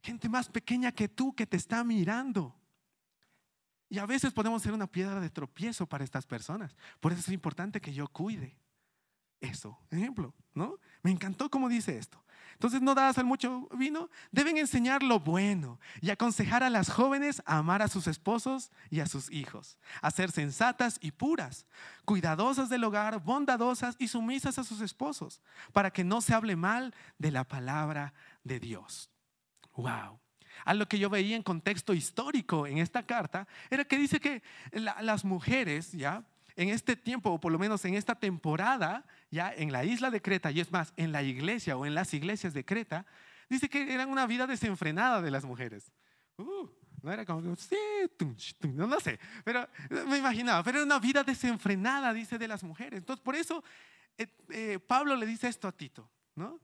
Gente 0.03 0.29
más 0.29 0.47
pequeña 0.47 0.91
que 0.91 1.09
tú 1.09 1.33
que 1.33 1.47
te 1.47 1.57
está 1.57 1.83
mirando. 1.83 2.55
Y 3.89 3.97
a 3.97 4.05
veces 4.05 4.31
podemos 4.31 4.61
ser 4.61 4.73
una 4.73 4.87
piedra 4.87 5.19
de 5.19 5.31
tropiezo 5.31 5.87
para 5.87 6.03
estas 6.03 6.27
personas. 6.27 6.77
Por 6.99 7.11
eso 7.11 7.21
es 7.21 7.29
importante 7.29 7.81
que 7.81 7.91
yo 7.91 8.07
cuide 8.07 8.55
eso. 9.41 9.77
Ejemplo, 9.89 10.33
¿no? 10.53 10.79
Me 11.01 11.11
encantó 11.11 11.49
cómo 11.49 11.69
dice 11.69 11.97
esto. 11.97 12.23
Entonces, 12.53 12.81
no 12.81 12.93
dadas 12.93 13.17
al 13.17 13.23
mucho 13.23 13.69
vino, 13.77 14.09
deben 14.31 14.57
enseñar 14.57 15.01
lo 15.01 15.21
bueno 15.21 15.79
y 16.01 16.09
aconsejar 16.09 16.61
a 16.61 16.69
las 16.69 16.89
jóvenes 16.89 17.41
a 17.45 17.57
amar 17.57 17.81
a 17.81 17.87
sus 17.87 18.05
esposos 18.05 18.69
y 18.89 18.99
a 18.99 19.05
sus 19.05 19.31
hijos, 19.31 19.77
a 20.01 20.11
ser 20.11 20.29
sensatas 20.29 20.97
y 20.99 21.11
puras, 21.11 21.65
cuidadosas 22.03 22.67
del 22.67 22.83
hogar, 22.83 23.23
bondadosas 23.23 23.95
y 23.97 24.09
sumisas 24.09 24.59
a 24.59 24.65
sus 24.65 24.81
esposos, 24.81 25.41
para 25.71 25.91
que 25.91 26.03
no 26.03 26.19
se 26.19 26.33
hable 26.33 26.57
mal 26.57 26.93
de 27.17 27.31
la 27.31 27.45
palabra 27.45 28.13
de 28.43 28.59
Dios. 28.59 29.09
Wow. 29.77 30.19
A 30.65 30.73
lo 30.73 30.85
que 30.89 30.99
yo 30.99 31.09
veía 31.09 31.37
en 31.37 31.43
contexto 31.43 31.93
histórico 31.93 32.67
en 32.67 32.79
esta 32.79 33.03
carta 33.03 33.47
era 33.69 33.85
que 33.85 33.97
dice 33.97 34.19
que 34.19 34.43
las 34.73 35.23
mujeres, 35.23 35.93
ya, 35.93 36.25
en 36.59 36.67
este 36.67 36.97
tiempo, 36.97 37.31
o 37.31 37.39
por 37.39 37.53
lo 37.53 37.57
menos 37.57 37.85
en 37.85 37.93
esta 37.93 38.15
temporada, 38.15 39.05
ya 39.31 39.53
en 39.55 39.71
la 39.71 39.85
isla 39.85 40.11
de 40.11 40.21
Creta, 40.21 40.51
y 40.51 40.59
es 40.59 40.69
más, 40.73 40.91
en 40.97 41.13
la 41.13 41.23
iglesia 41.23 41.77
o 41.77 41.85
en 41.85 41.95
las 41.95 42.13
iglesias 42.13 42.53
de 42.53 42.65
Creta, 42.65 43.05
dice 43.49 43.69
que 43.69 43.93
eran 43.93 44.09
una 44.09 44.27
vida 44.27 44.45
desenfrenada 44.45 45.21
de 45.21 45.31
las 45.31 45.45
mujeres. 45.45 45.89
Uh, 46.35 46.67
no 47.01 47.13
era 47.13 47.25
como 47.25 47.41
que, 47.41 47.61
sí, 47.61 47.77
no, 48.73 48.87
no 48.87 48.99
sé, 48.99 49.17
pero 49.45 49.65
me 50.05 50.17
imaginaba, 50.17 50.61
pero 50.61 50.79
era 50.79 50.85
una 50.85 50.99
vida 50.99 51.23
desenfrenada, 51.23 52.13
dice, 52.13 52.37
de 52.37 52.49
las 52.49 52.61
mujeres. 52.61 52.97
Entonces, 52.99 53.23
por 53.23 53.37
eso 53.37 53.63
eh, 54.17 54.27
eh, 54.49 54.79
Pablo 54.85 55.15
le 55.15 55.25
dice 55.25 55.47
esto 55.47 55.65
a 55.65 55.71
Tito, 55.71 56.11
¿no? 56.35 56.59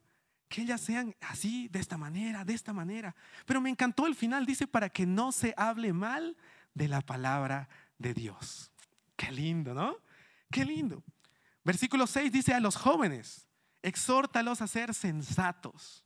Que 0.49 0.63
ellas 0.63 0.81
sean 0.81 1.15
así, 1.21 1.69
de 1.69 1.79
esta 1.79 1.97
manera, 1.97 2.43
de 2.43 2.53
esta 2.53 2.73
manera. 2.73 3.15
Pero 3.45 3.61
me 3.61 3.69
encantó 3.69 4.07
el 4.07 4.15
final, 4.15 4.45
dice, 4.45 4.67
para 4.67 4.89
que 4.89 5.05
no 5.05 5.31
se 5.31 5.53
hable 5.55 5.93
mal 5.93 6.35
de 6.73 6.89
la 6.89 6.99
palabra 6.99 7.69
de 7.97 8.13
Dios. 8.13 8.73
Qué 9.15 9.31
lindo, 9.31 9.73
¿no? 9.73 9.97
Qué 10.51 10.65
lindo. 10.65 11.03
Versículo 11.63 12.05
6 12.07 12.31
dice 12.31 12.53
a 12.53 12.59
los 12.59 12.75
jóvenes, 12.75 13.47
exhórtalos 13.81 14.61
a 14.61 14.67
ser 14.67 14.93
sensatos. 14.93 16.03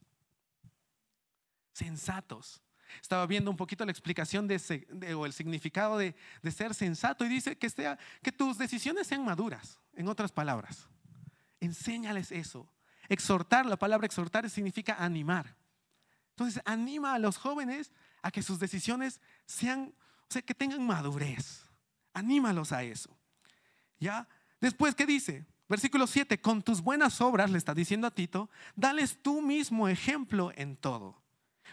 Sensatos. 1.72 2.62
Estaba 3.00 3.26
viendo 3.26 3.50
un 3.50 3.56
poquito 3.56 3.84
la 3.84 3.92
explicación 3.92 4.48
de, 4.48 5.14
o 5.14 5.26
el 5.26 5.32
significado 5.32 5.96
de, 5.98 6.14
de, 6.42 6.50
ser 6.50 6.74
sensato 6.74 7.24
y 7.24 7.28
dice 7.28 7.56
que, 7.56 7.70
sea, 7.70 7.98
que 8.22 8.32
tus 8.32 8.58
decisiones 8.58 9.06
sean 9.06 9.24
maduras, 9.24 9.78
en 9.94 10.08
otras 10.08 10.32
palabras. 10.32 10.88
Enséñales 11.60 12.32
eso. 12.32 12.72
Exhortar, 13.08 13.66
la 13.66 13.76
palabra 13.76 14.06
exhortar 14.06 14.48
significa 14.50 14.96
animar. 14.98 15.56
Entonces, 16.30 16.62
anima 16.64 17.14
a 17.14 17.18
los 17.18 17.36
jóvenes 17.36 17.92
a 18.22 18.30
que 18.30 18.42
sus 18.42 18.58
decisiones 18.58 19.20
sean, 19.46 19.94
o 20.28 20.32
sea, 20.32 20.42
que 20.42 20.54
tengan 20.54 20.84
madurez. 20.86 21.69
Anímalos 22.12 22.72
a 22.72 22.82
eso. 22.82 23.16
¿Ya? 23.98 24.28
Después, 24.60 24.94
¿qué 24.94 25.06
dice? 25.06 25.46
Versículo 25.68 26.06
7, 26.06 26.40
con 26.40 26.62
tus 26.62 26.80
buenas 26.80 27.20
obras, 27.20 27.50
le 27.50 27.58
está 27.58 27.74
diciendo 27.74 28.06
a 28.06 28.10
Tito, 28.10 28.50
dales 28.74 29.18
tú 29.22 29.40
mismo 29.40 29.88
ejemplo 29.88 30.52
en 30.56 30.76
todo. 30.76 31.22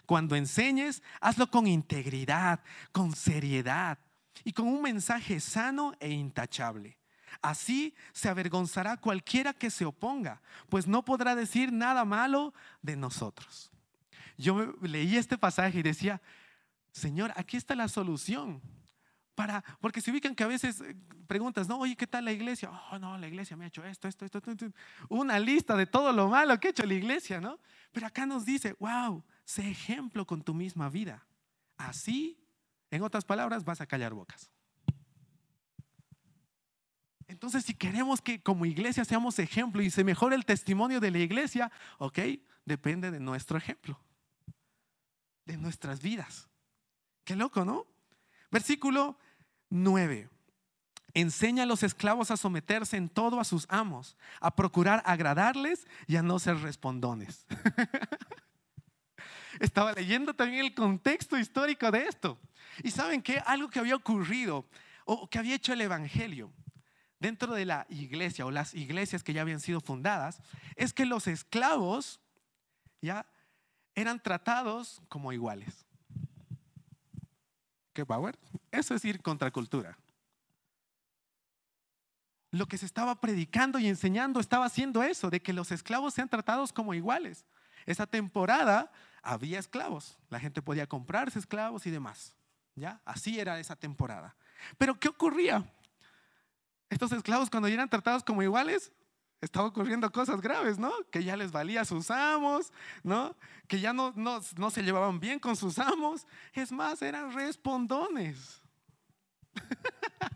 Cuando 0.06 0.36
enseñes, 0.36 1.02
hazlo 1.20 1.50
con 1.50 1.66
integridad, 1.66 2.60
con 2.92 3.16
seriedad 3.16 3.98
y 4.44 4.54
con 4.54 4.68
un 4.68 4.84
mensaje 4.84 5.40
sano 5.40 5.94
e 6.00 6.12
intachable. 6.12 7.00
Así 7.42 7.96
se 8.14 8.30
avergonzará 8.30 8.98
cualquiera 8.98 9.54
que 9.54 9.72
se 9.72 9.86
oponga, 9.86 10.42
pues 10.70 10.86
no 10.86 11.04
podrá 11.04 11.36
decir 11.36 11.74
nada 11.74 12.06
malo 12.06 12.54
de 12.84 12.96
nosotros. 12.96 13.72
Yo 14.38 14.76
leí 14.82 15.18
este 15.18 15.38
pasaje 15.38 15.80
y 15.80 15.84
decía, 15.84 16.22
Señor, 16.92 17.34
aquí 17.36 17.58
está 17.58 17.76
la 17.76 17.88
solución 17.88 18.62
para, 19.38 19.64
porque 19.80 20.02
se 20.02 20.10
ubican 20.10 20.34
que 20.34 20.44
a 20.44 20.48
veces 20.48 20.82
eh, 20.82 20.96
preguntas, 21.28 21.68
no, 21.68 21.78
oye, 21.78 21.96
¿qué 21.96 22.08
tal 22.08 22.26
la 22.26 22.32
iglesia? 22.32 22.72
Oh, 22.92 22.98
no, 22.98 23.20
la 23.20 23.28
iglesia 23.28 23.56
me 23.56 23.66
ha 23.66 23.68
hecho 23.68 23.86
esto, 23.86 24.08
esto, 24.08 24.26
esto, 24.26 24.40
esto, 24.40 24.66
Una 25.10 25.38
lista 25.38 25.78
de 25.78 25.86
todo 25.86 26.12
lo 26.12 26.28
malo 26.28 26.60
que 26.60 26.70
ha 26.70 26.72
hecho 26.72 26.88
la 26.88 26.96
iglesia, 26.96 27.40
¿no? 27.40 27.60
Pero 27.92 28.08
acá 28.08 28.26
nos 28.26 28.46
dice, 28.46 28.76
wow, 28.80 29.24
sé 29.46 29.70
ejemplo 29.70 30.26
con 30.26 30.42
tu 30.42 30.56
misma 30.56 30.90
vida. 30.90 31.24
Así, 31.78 32.44
en 32.90 33.04
otras 33.04 33.26
palabras, 33.26 33.64
vas 33.64 33.80
a 33.80 33.86
callar 33.86 34.16
bocas. 34.16 34.50
Entonces, 37.28 37.64
si 37.64 37.76
queremos 37.76 38.22
que 38.22 38.42
como 38.42 38.66
iglesia 38.66 39.06
seamos 39.06 39.38
ejemplo 39.38 39.84
y 39.84 39.92
se 39.92 40.04
mejore 40.04 40.36
el 40.36 40.46
testimonio 40.46 41.00
de 41.00 41.12
la 41.12 41.20
iglesia, 41.20 41.72
ok, 42.00 42.18
depende 42.66 43.12
de 43.12 43.20
nuestro 43.20 43.56
ejemplo, 43.60 44.02
de 45.46 45.58
nuestras 45.58 46.02
vidas. 46.02 46.50
Qué 47.24 47.36
loco, 47.36 47.64
¿no? 47.64 47.86
Versículo 48.50 49.20
9. 49.70 50.30
Enseña 51.14 51.64
a 51.64 51.66
los 51.66 51.84
esclavos 51.84 52.32
a 52.32 52.38
someterse 52.38 52.98
en 52.98 53.10
todo 53.10 53.40
a 53.40 53.44
sus 53.44 53.66
amos, 53.70 54.16
a 54.40 54.56
procurar 54.56 55.02
agradarles 55.06 55.88
y 56.06 56.16
a 56.16 56.22
no 56.22 56.40
ser 56.40 56.60
respondones. 56.60 57.46
Estaba 59.60 59.94
leyendo 59.94 60.36
también 60.36 60.66
el 60.66 60.76
contexto 60.76 61.38
histórico 61.38 61.90
de 61.90 62.06
esto. 62.06 62.40
Y 62.84 62.92
saben 62.92 63.22
que 63.22 63.42
algo 63.46 63.70
que 63.70 63.80
había 63.80 63.96
ocurrido 63.96 64.68
o 65.06 65.28
que 65.28 65.40
había 65.40 65.56
hecho 65.56 65.74
el 65.74 65.82
Evangelio 65.82 66.54
dentro 67.20 67.56
de 67.56 67.66
la 67.66 67.88
iglesia 67.90 68.46
o 68.46 68.52
las 68.52 68.76
iglesias 68.76 69.24
que 69.24 69.34
ya 69.34 69.42
habían 69.42 69.60
sido 69.60 69.82
fundadas 69.82 70.40
es 70.76 70.94
que 70.94 71.06
los 71.06 71.26
esclavos 71.26 72.20
ya 73.02 73.26
eran 73.96 74.22
tratados 74.22 75.02
como 75.10 75.34
iguales. 75.34 75.87
Eso 78.72 78.96
es 78.96 79.06
ir 79.06 79.22
contra 79.22 79.52
cultura. 79.52 79.98
Lo 82.52 82.68
que 82.68 82.78
se 82.78 82.86
estaba 82.86 83.20
predicando 83.20 83.78
y 83.80 83.88
enseñando 83.88 84.40
estaba 84.40 84.66
haciendo 84.66 85.04
eso, 85.04 85.30
de 85.30 85.42
que 85.42 85.54
los 85.54 85.72
esclavos 85.72 86.14
sean 86.14 86.30
tratados 86.30 86.72
como 86.72 86.94
iguales. 86.94 87.46
Esa 87.86 88.08
temporada 88.08 88.92
había 89.22 89.60
esclavos, 89.60 90.18
la 90.30 90.40
gente 90.40 90.62
podía 90.62 90.88
comprarse 90.88 91.40
esclavos 91.40 91.86
y 91.86 91.92
demás. 91.92 92.34
¿Ya? 92.76 93.02
Así 93.06 93.40
era 93.40 93.60
esa 93.60 93.76
temporada. 93.76 94.36
Pero 94.78 95.00
¿qué 95.00 95.10
ocurría? 95.10 95.64
Estos 96.90 97.12
esclavos 97.12 97.50
cuando 97.50 97.68
eran 97.68 97.90
tratados 97.90 98.24
como 98.24 98.44
iguales, 98.44 98.92
estaba 99.42 99.68
ocurriendo 99.68 100.12
cosas 100.12 100.42
graves, 100.42 100.80
¿no? 100.80 100.92
Que 101.12 101.24
ya 101.24 101.38
les 101.38 101.52
valía 101.52 101.82
a 101.82 101.86
sus 101.86 102.10
amos, 102.10 102.72
¿no? 103.04 103.36
Que 103.68 103.80
ya 103.80 103.94
no, 103.94 104.12
no, 104.16 104.42
no 104.58 104.72
se 104.72 104.82
llevaban 104.82 105.20
bien 105.20 105.40
con 105.40 105.56
sus 105.56 105.78
amos. 105.78 106.26
Es 106.54 106.72
más, 106.72 107.02
eran 107.02 107.32
respondones. 107.34 108.62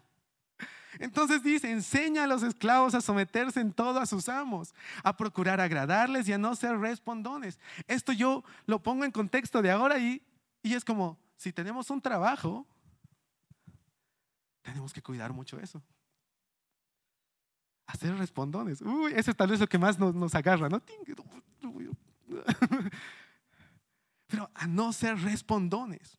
Entonces 1.00 1.42
dice, 1.42 1.72
enseña 1.72 2.26
a 2.26 2.28
los 2.28 2.44
esclavos 2.44 2.94
a 2.94 3.02
someterse 3.02 3.60
en 3.60 3.74
todo 3.74 4.00
a 4.00 4.06
sus 4.06 4.30
amos, 4.30 4.76
a 5.04 5.18
procurar 5.18 5.60
agradarles 5.60 6.28
y 6.30 6.34
a 6.34 6.38
no 6.38 6.56
ser 6.56 6.78
respondones. 6.78 7.60
Esto 7.88 8.12
yo 8.12 8.44
lo 8.68 8.84
pongo 8.84 9.04
en 9.04 9.12
contexto 9.12 9.64
de 9.64 9.72
ahora 9.72 9.98
y, 9.98 10.24
y 10.62 10.76
es 10.76 10.86
como, 10.86 11.18
si 11.38 11.52
tenemos 11.52 11.90
un 11.90 12.02
trabajo, 12.02 12.68
tenemos 14.62 14.94
que 14.94 15.02
cuidar 15.02 15.34
mucho 15.34 15.60
eso 15.60 15.82
hacer 17.86 18.18
respondones. 18.18 18.82
Uy, 18.82 19.14
eso 19.16 19.34
tal 19.34 19.50
vez 19.50 19.60
lo 19.60 19.68
que 19.68 19.78
más 19.78 20.00
nos, 20.00 20.16
nos 20.16 20.34
agarra, 20.36 20.70
¿no? 20.70 20.82
Pero 24.28 24.50
a 24.54 24.68
no 24.68 24.94
ser 24.94 25.20
respondones. 25.20 26.18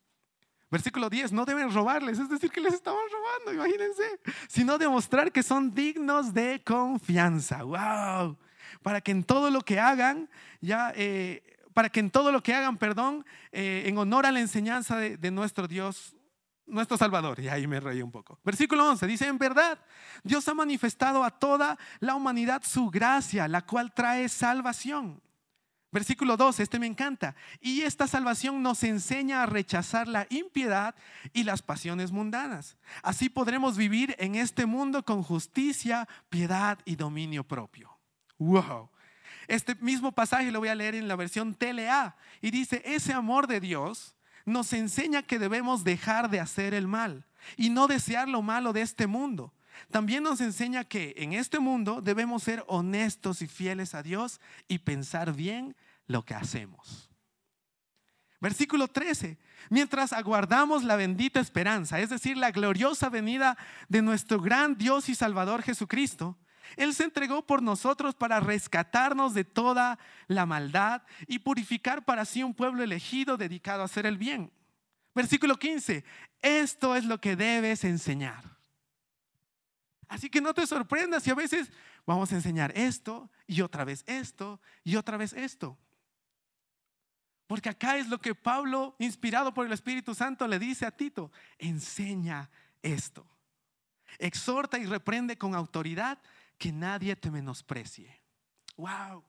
Versículo 0.69 1.09
10, 1.09 1.31
no 1.33 1.45
deben 1.45 1.71
robarles, 1.71 2.19
es 2.19 2.29
decir, 2.29 2.49
que 2.49 2.59
les 2.59 2.73
estaban 2.73 2.99
robando, 3.11 3.53
imagínense, 3.53 4.19
sino 4.47 4.79
demostrar 4.79 5.31
que 5.31 5.43
son 5.43 5.73
dignos 5.73 6.33
de 6.33 6.61
confianza. 6.63 7.63
¡Wow! 7.63 8.37
para 8.81 9.01
que 9.01 9.11
en 9.11 9.23
todo 9.23 9.49
lo 9.49 9.61
que 9.61 9.79
hagan, 9.79 10.29
ya, 10.61 10.91
eh, 10.95 11.43
para 11.73 11.89
que 11.89 11.99
en 11.99 12.11
todo 12.11 12.31
lo 12.31 12.43
que 12.43 12.53
hagan, 12.53 12.77
perdón, 12.77 13.25
eh, 13.51 13.83
en 13.85 13.97
honor 13.97 14.25
a 14.25 14.31
la 14.31 14.39
enseñanza 14.39 14.97
de 14.97 15.31
nuestro 15.31 15.67
Dios, 15.67 16.15
nuestro 16.65 16.97
Salvador. 16.97 17.39
Y 17.39 17.49
ahí 17.49 17.67
me 17.67 17.79
reí 17.79 18.01
un 18.01 18.11
poco. 18.11 18.39
Versículo 18.43 18.87
11 18.89 19.07
dice, 19.07 19.27
en 19.27 19.37
verdad, 19.37 19.79
Dios 20.23 20.47
ha 20.47 20.53
manifestado 20.53 21.23
a 21.23 21.31
toda 21.31 21.77
la 21.99 22.15
humanidad 22.15 22.61
su 22.65 22.89
gracia, 22.89 23.47
la 23.47 23.61
cual 23.65 23.93
trae 23.93 24.29
salvación. 24.29 25.21
Versículo 25.93 26.37
12, 26.37 26.63
este 26.63 26.79
me 26.79 26.87
encanta. 26.87 27.35
Y 27.61 27.81
esta 27.81 28.07
salvación 28.07 28.63
nos 28.63 28.83
enseña 28.83 29.43
a 29.43 29.45
rechazar 29.45 30.07
la 30.07 30.25
impiedad 30.31 30.95
y 31.33 31.43
las 31.43 31.61
pasiones 31.61 32.11
mundanas. 32.11 32.77
Así 33.03 33.29
podremos 33.29 33.77
vivir 33.77 34.15
en 34.17 34.33
este 34.33 34.65
mundo 34.65 35.05
con 35.05 35.21
justicia, 35.21 36.07
piedad 36.29 36.79
y 36.83 36.95
dominio 36.95 37.43
propio. 37.43 37.95
Wow. 38.39 38.89
Este 39.47 39.75
mismo 39.75 40.11
pasaje 40.11 40.51
lo 40.51 40.59
voy 40.59 40.69
a 40.69 40.75
leer 40.75 40.95
en 40.95 41.07
la 41.07 41.15
versión 41.15 41.53
TLA 41.53 42.15
y 42.41 42.49
dice, 42.49 42.81
ese 42.85 43.13
amor 43.13 43.45
de 43.45 43.59
Dios 43.59 44.15
nos 44.45 44.73
enseña 44.73 45.23
que 45.23 45.39
debemos 45.39 45.83
dejar 45.83 46.29
de 46.29 46.39
hacer 46.39 46.73
el 46.73 46.87
mal 46.87 47.25
y 47.57 47.69
no 47.69 47.87
desear 47.87 48.27
lo 48.27 48.41
malo 48.41 48.73
de 48.73 48.81
este 48.81 49.07
mundo. 49.07 49.53
También 49.89 50.23
nos 50.23 50.41
enseña 50.41 50.83
que 50.83 51.13
en 51.17 51.33
este 51.33 51.59
mundo 51.59 52.01
debemos 52.01 52.43
ser 52.43 52.63
honestos 52.67 53.41
y 53.41 53.47
fieles 53.47 53.95
a 53.95 54.03
Dios 54.03 54.39
y 54.67 54.79
pensar 54.79 55.33
bien 55.33 55.75
lo 56.07 56.23
que 56.23 56.35
hacemos. 56.35 57.09
Versículo 58.39 58.87
13. 58.87 59.37
Mientras 59.69 60.11
aguardamos 60.11 60.83
la 60.83 60.97
bendita 60.97 61.39
esperanza, 61.39 61.99
es 61.99 62.09
decir, 62.09 62.37
la 62.37 62.51
gloriosa 62.51 63.09
venida 63.09 63.57
de 63.87 64.01
nuestro 64.01 64.41
gran 64.41 64.77
Dios 64.77 65.07
y 65.07 65.15
Salvador 65.15 65.63
Jesucristo, 65.63 66.37
Él 66.77 66.93
se 66.93 67.03
entregó 67.03 67.45
por 67.45 67.61
nosotros 67.61 68.15
para 68.15 68.39
rescatarnos 68.39 69.33
de 69.33 69.43
toda 69.43 69.99
la 70.27 70.45
maldad 70.45 71.03
y 71.27 71.39
purificar 71.39 72.05
para 72.05 72.25
sí 72.25 72.43
un 72.43 72.53
pueblo 72.53 72.83
elegido 72.83 73.37
dedicado 73.37 73.81
a 73.81 73.85
hacer 73.85 74.05
el 74.05 74.17
bien. 74.17 74.51
Versículo 75.15 75.57
15. 75.57 76.03
Esto 76.41 76.95
es 76.95 77.05
lo 77.05 77.19
que 77.21 77.35
debes 77.35 77.83
enseñar. 77.83 78.43
Así 80.07 80.29
que 80.29 80.41
no 80.41 80.53
te 80.53 80.67
sorprendas 80.67 81.23
si 81.23 81.31
a 81.31 81.35
veces 81.35 81.71
vamos 82.05 82.31
a 82.31 82.35
enseñar 82.35 82.71
esto 82.75 83.31
y 83.47 83.61
otra 83.61 83.83
vez 83.83 84.03
esto 84.05 84.59
y 84.83 84.95
otra 84.95 85.17
vez 85.17 85.33
esto. 85.33 85.77
Porque 87.47 87.69
acá 87.69 87.97
es 87.97 88.07
lo 88.07 88.19
que 88.19 88.35
Pablo, 88.35 88.95
inspirado 88.99 89.53
por 89.53 89.65
el 89.65 89.73
Espíritu 89.73 90.15
Santo, 90.15 90.47
le 90.47 90.59
dice 90.59 90.85
a 90.85 90.91
Tito, 90.91 91.31
enseña 91.57 92.49
esto. 92.81 93.27
Exhorta 94.17 94.77
y 94.77 94.85
reprende 94.85 95.37
con 95.37 95.55
autoridad 95.55 96.19
que 96.57 96.71
nadie 96.71 97.15
te 97.15 97.31
menosprecie. 97.31 98.21
Wow. 98.77 99.23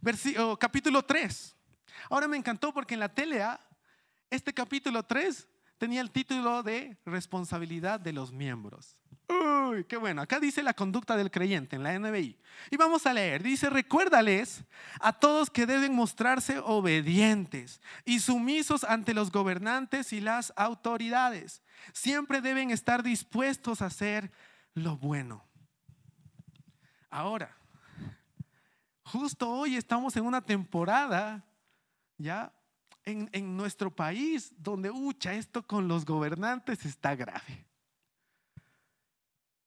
Versículo, 0.00 0.58
capítulo 0.58 1.02
3. 1.02 1.56
Ahora 2.08 2.28
me 2.28 2.36
encantó 2.36 2.72
porque 2.72 2.94
en 2.94 3.00
la 3.00 3.12
TLA, 3.12 3.60
este 4.30 4.54
capítulo 4.54 5.02
3 5.02 5.48
tenía 5.78 6.00
el 6.00 6.10
título 6.10 6.62
de 6.62 6.96
responsabilidad 7.04 8.00
de 8.00 8.12
los 8.12 8.32
miembros. 8.32 8.96
Uy, 9.28 9.84
qué 9.84 9.96
bueno. 9.96 10.22
Acá 10.22 10.40
dice 10.40 10.62
la 10.62 10.74
conducta 10.74 11.16
del 11.16 11.30
creyente 11.30 11.76
en 11.76 11.82
la 11.82 11.98
NBI. 11.98 12.36
Y 12.70 12.76
vamos 12.76 13.06
a 13.06 13.14
leer. 13.14 13.42
Dice, 13.42 13.70
recuérdales 13.70 14.64
a 15.00 15.12
todos 15.12 15.50
que 15.50 15.66
deben 15.66 15.94
mostrarse 15.94 16.58
obedientes 16.58 17.80
y 18.04 18.20
sumisos 18.20 18.84
ante 18.84 19.14
los 19.14 19.30
gobernantes 19.30 20.12
y 20.12 20.20
las 20.20 20.52
autoridades. 20.56 21.62
Siempre 21.92 22.40
deben 22.40 22.70
estar 22.70 23.02
dispuestos 23.02 23.82
a 23.82 23.86
hacer 23.86 24.32
lo 24.74 24.96
bueno. 24.96 25.49
Ahora, 27.10 27.54
justo 29.04 29.50
hoy 29.50 29.76
estamos 29.76 30.16
en 30.16 30.24
una 30.24 30.40
temporada, 30.40 31.44
ya, 32.16 32.52
en, 33.04 33.28
en 33.32 33.56
nuestro 33.56 33.94
país 33.94 34.54
donde, 34.56 34.90
ucha, 34.90 35.34
esto 35.34 35.66
con 35.66 35.88
los 35.88 36.04
gobernantes 36.04 36.86
está 36.86 37.14
grave 37.14 37.70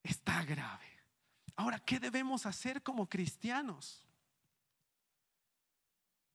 está 0.03 0.43
grave. 0.43 0.85
Ahora, 1.55 1.79
¿qué 1.79 1.99
debemos 1.99 2.45
hacer 2.45 2.83
como 2.83 3.07
cristianos? 3.07 4.05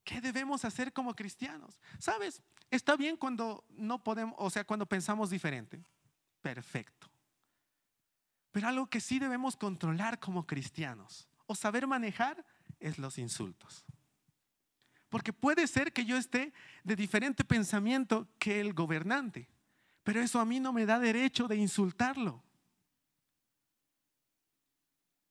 ¿Qué 0.04 0.20
debemos 0.20 0.64
hacer 0.64 0.92
como 0.92 1.14
cristianos? 1.14 1.80
¿Sabes? 1.98 2.42
Está 2.70 2.96
bien 2.96 3.16
cuando 3.16 3.64
no 3.68 4.02
podemos, 4.02 4.34
o 4.38 4.48
sea, 4.50 4.64
cuando 4.64 4.86
pensamos 4.86 5.30
diferente. 5.30 5.82
Perfecto. 6.40 7.07
Pero 8.52 8.68
algo 8.68 8.86
que 8.86 9.00
sí 9.00 9.18
debemos 9.18 9.56
controlar 9.56 10.18
como 10.18 10.46
cristianos 10.46 11.28
o 11.46 11.54
saber 11.54 11.86
manejar 11.86 12.44
es 12.80 12.98
los 12.98 13.18
insultos. 13.18 13.84
Porque 15.08 15.32
puede 15.32 15.66
ser 15.66 15.92
que 15.92 16.04
yo 16.04 16.16
esté 16.16 16.52
de 16.84 16.96
diferente 16.96 17.44
pensamiento 17.44 18.28
que 18.38 18.60
el 18.60 18.74
gobernante, 18.74 19.48
pero 20.02 20.20
eso 20.20 20.40
a 20.40 20.44
mí 20.44 20.60
no 20.60 20.72
me 20.72 20.86
da 20.86 20.98
derecho 20.98 21.48
de 21.48 21.56
insultarlo. 21.56 22.42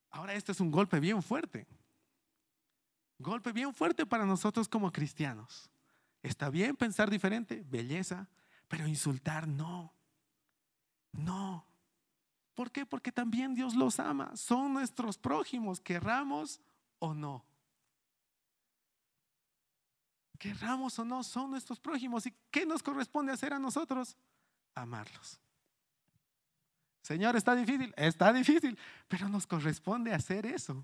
Ahora 0.10 0.34
este 0.34 0.52
es 0.52 0.60
un 0.60 0.72
golpe 0.72 1.00
bien 1.00 1.22
fuerte. 1.22 1.68
Golpe 3.20 3.52
bien 3.52 3.74
fuerte 3.74 4.06
para 4.06 4.26
nosotros 4.26 4.68
como 4.68 4.92
cristianos. 4.92 5.70
Está 6.24 6.50
bien 6.50 6.76
pensar 6.76 7.10
diferente, 7.10 7.64
belleza, 7.68 8.28
pero 8.68 8.88
insultar 8.88 9.48
no. 9.48 9.94
No. 11.12 11.67
¿Por 12.58 12.72
qué? 12.72 12.88
Porque 12.88 13.12
también 13.12 13.54
Dios 13.54 13.76
los 13.76 14.00
ama. 14.00 14.36
Son 14.36 14.74
nuestros 14.74 15.16
prójimos, 15.16 15.80
querramos 15.80 16.60
o 16.98 17.14
no. 17.14 17.46
Querramos 20.40 20.98
o 20.98 21.06
no, 21.06 21.24
son 21.24 21.52
nuestros 21.52 21.80
prójimos. 21.80 22.26
¿Y 22.26 22.34
qué 22.50 22.66
nos 22.66 22.82
corresponde 22.82 23.32
hacer 23.32 23.54
a 23.54 23.60
nosotros? 23.60 24.18
Amarlos. 24.74 25.40
Señor, 27.04 27.36
está 27.36 27.54
difícil, 27.54 27.94
está 27.96 28.34
difícil, 28.34 28.76
pero 29.08 29.30
nos 29.30 29.46
corresponde 29.46 30.12
hacer 30.12 30.48
eso. 30.48 30.84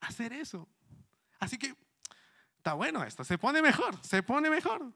Hacer 0.00 0.34
eso. 0.34 0.68
Así 1.38 1.56
que 1.56 1.74
está 2.58 2.74
bueno 2.74 3.02
esto, 3.02 3.24
se 3.24 3.38
pone 3.38 3.62
mejor, 3.62 3.98
se 4.04 4.22
pone 4.22 4.50
mejor. 4.50 4.92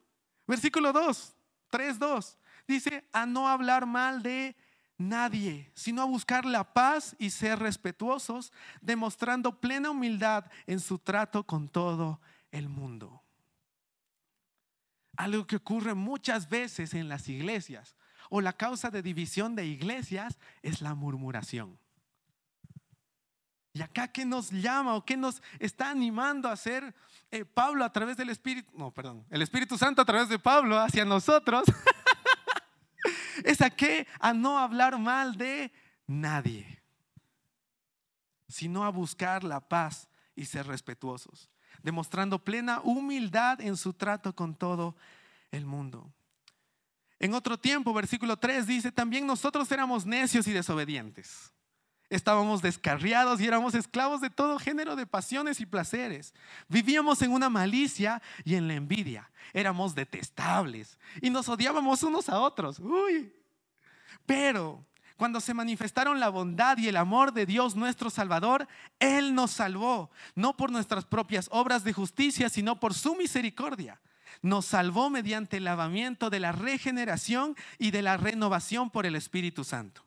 Versículo 0.47 0.93
2, 0.93 1.35
3, 1.71 1.99
2. 1.99 2.39
Dice, 2.69 3.09
a 3.15 3.25
no 3.25 3.49
hablar 3.49 3.87
mal 3.87 4.23
de 4.23 4.55
nadie, 5.01 5.73
sino 5.75 6.03
a 6.03 6.05
buscar 6.05 6.45
la 6.45 6.73
paz 6.73 7.17
y 7.19 7.31
ser 7.31 7.59
respetuosos, 7.59 8.53
demostrando 8.81 9.59
plena 9.59 9.91
humildad 9.91 10.45
en 10.67 10.79
su 10.79 10.99
trato 10.99 11.45
con 11.45 11.69
todo 11.69 12.21
el 12.53 12.69
mundo. 12.69 13.23
Algo 15.17 15.47
que 15.47 15.57
ocurre 15.57 15.95
muchas 15.95 16.49
veces 16.49 16.95
en 16.95 17.09
las 17.09 17.29
iglesias 17.29 17.97
o 18.29 18.41
la 18.41 18.53
causa 18.53 18.91
de 18.91 19.03
división 19.03 19.57
de 19.57 19.67
iglesias 19.67 20.39
es 20.63 20.81
la 20.81 20.95
murmuración. 20.95 21.79
Y 23.73 23.83
acá, 23.83 24.09
¿qué 24.09 24.25
nos 24.25 24.51
llama 24.51 24.95
o 24.95 25.05
qué 25.05 25.17
nos 25.17 25.43
está 25.59 25.91
animando 25.91 26.49
a 26.49 26.53
hacer 26.53 26.95
eh, 27.31 27.45
Pablo 27.45 27.85
a 27.85 27.93
través 27.93 28.17
del 28.17 28.31
Espíritu? 28.31 28.71
No, 28.77 28.91
perdón, 28.91 29.25
el 29.31 29.43
Espíritu 29.43 29.79
Santo 29.79 30.03
a 30.03 30.05
través 30.05 30.29
de 30.29 30.39
Pablo 30.39 30.79
hacia 30.79 31.05
nosotros. 31.05 31.65
es 33.51 33.61
a 33.61 33.71
qué? 33.71 34.07
A 34.19 34.33
no 34.33 34.59
hablar 34.59 34.99
mal 34.99 35.37
de 35.37 35.73
nadie, 36.07 36.83
sino 38.49 38.85
a 38.85 38.91
buscar 38.91 39.45
la 39.45 39.61
paz 39.61 40.09
y 40.35 40.45
ser 40.45 40.67
respetuosos, 40.67 41.51
demostrando 41.83 42.43
plena 42.43 42.81
humildad 42.81 43.61
en 43.61 43.77
su 43.77 43.93
trato 43.93 44.35
con 44.35 44.55
todo 44.55 44.97
el 45.51 45.67
mundo. 45.67 46.13
En 47.19 47.35
otro 47.35 47.59
tiempo, 47.59 47.93
versículo 47.93 48.39
3 48.39 48.67
dice, 48.67 48.91
también 48.91 49.27
nosotros 49.27 49.71
éramos 49.71 50.07
necios 50.07 50.47
y 50.47 50.53
desobedientes. 50.53 51.53
Estábamos 52.09 52.61
descarriados 52.61 53.41
y 53.41 53.47
éramos 53.47 53.75
esclavos 53.75 54.21
de 54.21 54.31
todo 54.31 54.59
género 54.59 54.97
de 54.97 55.07
pasiones 55.07 55.61
y 55.61 55.67
placeres. 55.67 56.35
Vivíamos 56.67 57.23
en 57.23 57.31
una 57.31 57.49
malicia 57.49 58.21
y 58.45 58.57
en 58.57 58.67
la 58.67 58.75
envidia. 58.75 59.31
Éramos 59.53 59.95
detestables 59.95 60.99
y 61.23 61.31
nos 61.31 61.49
odiábamos 61.49 62.03
unos 62.03 62.29
a 62.29 62.41
otros. 62.41 62.81
Uy. 62.81 63.33
Pero 64.31 64.87
cuando 65.17 65.41
se 65.41 65.55
manifestaron 65.55 66.21
la 66.21 66.29
bondad 66.29 66.79
y 66.79 66.87
el 66.87 66.97
amor 66.97 67.33
de 67.33 67.47
Dios 67.47 67.75
nuestro 67.75 68.11
Salvador, 68.11 68.69
Él 69.01 69.35
nos 69.35 69.51
salvó, 69.51 70.09
no 70.37 70.57
por 70.57 70.71
nuestras 70.71 71.05
propias 71.05 71.49
obras 71.51 71.83
de 71.83 71.93
justicia, 71.93 72.49
sino 72.49 72.79
por 72.79 72.95
su 72.95 73.17
misericordia 73.17 74.01
nos 74.43 74.67
salvó 74.67 75.11
mediante 75.11 75.57
el 75.57 75.65
lavamiento 75.65 76.31
de 76.31 76.39
la 76.39 76.53
regeneración 76.53 77.57
y 77.77 77.91
de 77.91 78.03
la 78.03 78.17
renovación 78.17 78.89
por 78.89 79.05
el 79.05 79.17
Espíritu 79.17 79.65
Santo. 79.65 80.07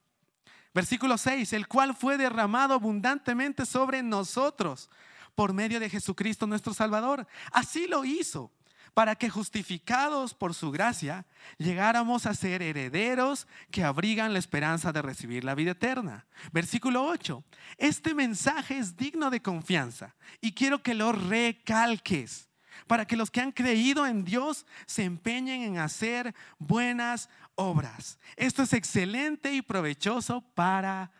Versículo 0.74 1.18
6, 1.18 1.52
el 1.52 1.68
cual 1.68 1.94
fue 1.94 2.18
derramado 2.18 2.74
abundantemente 2.74 3.66
sobre 3.66 4.02
nosotros 4.02 4.90
por 5.36 5.52
medio 5.52 5.82
de 5.82 5.90
Jesucristo 5.90 6.48
nuestro 6.48 6.74
Salvador. 6.74 7.28
Así 7.52 7.88
lo 7.88 8.06
hizo 8.06 8.52
para 8.94 9.16
que 9.16 9.30
justificados 9.30 10.34
por 10.34 10.54
su 10.54 10.72
gracia 10.72 11.26
llegáramos 11.58 12.26
a 12.26 12.34
ser 12.34 12.62
herederos 12.62 13.48
que 13.72 13.84
abrigan 13.84 14.34
la 14.34 14.40
esperanza 14.40 14.92
de 14.92 15.02
recibir 15.02 15.44
la 15.44 15.56
vida 15.56 15.72
eterna. 15.72 16.26
Versículo 16.52 17.06
8. 17.06 17.44
Este 17.78 18.14
mensaje 18.14 18.78
es 18.78 18.96
digno 18.96 19.30
de 19.30 19.42
confianza 19.42 20.16
y 20.42 20.54
quiero 20.54 20.84
que 20.84 20.94
lo 20.94 21.12
recalques 21.12 22.50
para 22.88 23.06
que 23.06 23.16
los 23.16 23.32
que 23.32 23.42
han 23.42 23.52
creído 23.52 24.06
en 24.06 24.24
Dios 24.24 24.66
se 24.86 25.04
empeñen 25.04 25.62
en 25.62 25.78
hacer 25.78 26.36
buenas 26.60 27.30
obras. 27.56 28.20
Esto 28.36 28.64
es 28.64 28.74
excelente 28.74 29.54
y 29.54 29.62
provechoso 29.62 30.42
para 30.54 31.12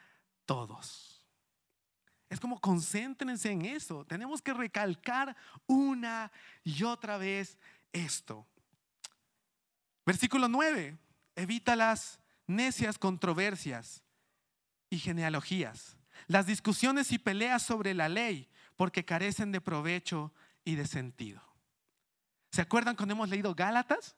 todos. 0.46 1.13
Es 2.34 2.40
como 2.40 2.60
concéntrense 2.60 3.52
en 3.52 3.64
eso. 3.64 4.06
Tenemos 4.06 4.42
que 4.42 4.56
recalcar 4.56 5.36
una 5.68 6.32
y 6.64 6.82
otra 6.82 7.20
vez 7.20 7.60
esto. 7.92 8.48
Versículo 10.04 10.48
9. 10.48 10.98
Evita 11.36 11.76
las 11.76 12.20
necias 12.48 12.98
controversias 12.98 14.02
y 14.90 14.98
genealogías, 14.98 15.96
las 16.26 16.48
discusiones 16.48 17.12
y 17.12 17.20
peleas 17.20 17.62
sobre 17.62 17.94
la 17.94 18.10
ley, 18.10 18.50
porque 18.78 19.06
carecen 19.06 19.52
de 19.52 19.62
provecho 19.62 20.34
y 20.66 20.74
de 20.74 20.88
sentido. 20.88 21.40
¿Se 22.52 22.62
acuerdan 22.62 22.96
cuando 22.96 23.14
hemos 23.14 23.30
leído 23.30 23.54
Gálatas? 23.54 24.16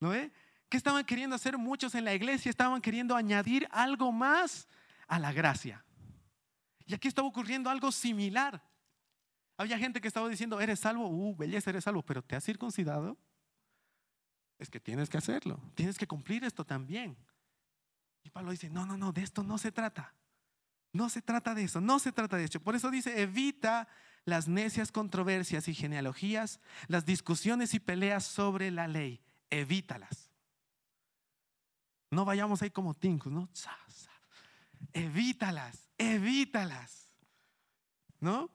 ¿No 0.00 0.10
ve? 0.10 0.30
¿Qué 0.68 0.76
estaban 0.76 1.06
queriendo 1.06 1.34
hacer 1.34 1.56
muchos 1.56 1.94
en 1.94 2.04
la 2.04 2.12
iglesia? 2.12 2.50
Estaban 2.50 2.82
queriendo 2.82 3.16
añadir 3.16 3.66
algo 3.70 4.12
más 4.12 4.68
a 5.06 5.18
la 5.18 5.32
gracia. 5.32 5.82
Y 6.86 6.94
aquí 6.94 7.08
estaba 7.08 7.28
ocurriendo 7.28 7.68
algo 7.68 7.90
similar. 7.92 8.62
Había 9.56 9.78
gente 9.78 10.00
que 10.00 10.08
estaba 10.08 10.28
diciendo, 10.28 10.60
eres 10.60 10.80
salvo, 10.80 11.08
uh, 11.08 11.36
belleza, 11.36 11.70
eres 11.70 11.84
salvo, 11.84 12.02
pero 12.02 12.22
¿te 12.22 12.36
has 12.36 12.44
circuncidado? 12.44 13.18
Es 14.58 14.70
que 14.70 14.80
tienes 14.80 15.10
que 15.10 15.18
hacerlo, 15.18 15.60
tienes 15.74 15.98
que 15.98 16.06
cumplir 16.06 16.44
esto 16.44 16.64
también. 16.64 17.16
Y 18.22 18.30
Pablo 18.30 18.50
dice, 18.50 18.70
no, 18.70 18.86
no, 18.86 18.96
no, 18.96 19.12
de 19.12 19.22
esto 19.22 19.42
no 19.42 19.58
se 19.58 19.72
trata. 19.72 20.14
No 20.92 21.08
se 21.08 21.20
trata 21.20 21.54
de 21.54 21.64
eso, 21.64 21.80
no 21.80 21.98
se 21.98 22.12
trata 22.12 22.36
de 22.36 22.44
eso. 22.44 22.60
Por 22.60 22.74
eso 22.74 22.90
dice, 22.90 23.20
evita 23.20 23.88
las 24.24 24.48
necias 24.48 24.92
controversias 24.92 25.68
y 25.68 25.74
genealogías, 25.74 26.60
las 26.88 27.04
discusiones 27.04 27.74
y 27.74 27.80
peleas 27.80 28.24
sobre 28.24 28.70
la 28.70 28.88
ley, 28.88 29.22
evítalas. 29.50 30.30
No 32.10 32.24
vayamos 32.24 32.62
ahí 32.62 32.70
como 32.70 32.94
tincos, 32.94 33.32
¿no? 33.32 33.48
Evítalas, 34.92 35.85
evítalas. 35.98 37.10
¿No? 38.20 38.50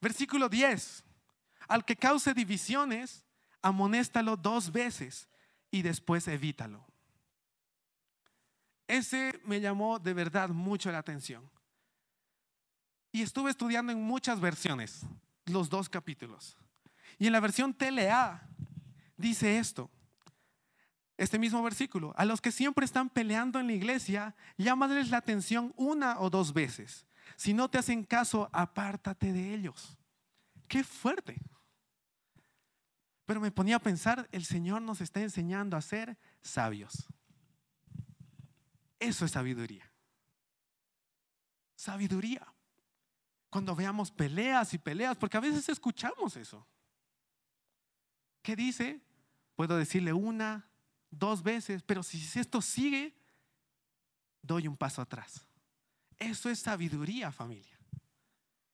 Versículo 0.00 0.48
10. 0.48 1.04
Al 1.68 1.84
que 1.84 1.96
cause 1.96 2.34
divisiones, 2.34 3.24
amonéstalo 3.62 4.36
dos 4.36 4.72
veces 4.72 5.28
y 5.70 5.82
después 5.82 6.28
evítalo. 6.28 6.86
Ese 8.86 9.40
me 9.44 9.60
llamó 9.60 9.98
de 9.98 10.12
verdad 10.12 10.50
mucho 10.50 10.92
la 10.92 10.98
atención. 10.98 11.50
Y 13.10 13.22
estuve 13.22 13.50
estudiando 13.50 13.92
en 13.92 14.02
muchas 14.02 14.40
versiones 14.40 15.02
los 15.46 15.70
dos 15.70 15.88
capítulos. 15.88 16.56
Y 17.18 17.26
en 17.26 17.32
la 17.32 17.40
versión 17.40 17.74
TLA 17.74 18.48
dice 19.16 19.58
esto, 19.58 19.90
este 21.16 21.38
mismo 21.38 21.62
versículo, 21.62 22.14
a 22.16 22.24
los 22.24 22.40
que 22.40 22.52
siempre 22.52 22.84
están 22.84 23.10
peleando 23.10 23.60
en 23.60 23.66
la 23.66 23.74
iglesia, 23.74 24.34
llámales 24.56 25.10
la 25.10 25.18
atención 25.18 25.72
una 25.76 26.18
o 26.20 26.30
dos 26.30 26.52
veces. 26.52 27.06
Si 27.36 27.54
no 27.54 27.68
te 27.70 27.78
hacen 27.78 28.04
caso, 28.04 28.48
apártate 28.52 29.32
de 29.32 29.54
ellos. 29.54 29.96
Qué 30.68 30.84
fuerte. 30.84 31.40
Pero 33.24 33.40
me 33.40 33.50
ponía 33.50 33.76
a 33.76 33.80
pensar, 33.80 34.28
el 34.32 34.44
Señor 34.44 34.82
nos 34.82 35.00
está 35.00 35.20
enseñando 35.20 35.76
a 35.76 35.82
ser 35.82 36.18
sabios. 36.40 37.08
Eso 38.98 39.24
es 39.24 39.32
sabiduría. 39.32 39.90
Sabiduría 41.76 42.52
cuando 43.52 43.76
veamos 43.76 44.10
peleas 44.10 44.72
y 44.72 44.78
peleas, 44.78 45.14
porque 45.14 45.36
a 45.36 45.40
veces 45.40 45.68
escuchamos 45.68 46.38
eso. 46.38 46.66
¿Qué 48.40 48.56
dice? 48.56 49.02
Puedo 49.54 49.76
decirle 49.76 50.14
una, 50.14 50.66
dos 51.12 51.42
veces, 51.42 51.82
pero 51.82 52.02
si 52.02 52.18
esto 52.38 52.60
sigue, 52.60 53.14
doy 54.42 54.66
un 54.66 54.76
paso 54.76 55.00
atrás. 55.00 55.46
Eso 56.18 56.50
es 56.50 56.58
sabiduría, 56.58 57.30
familia. 57.30 57.78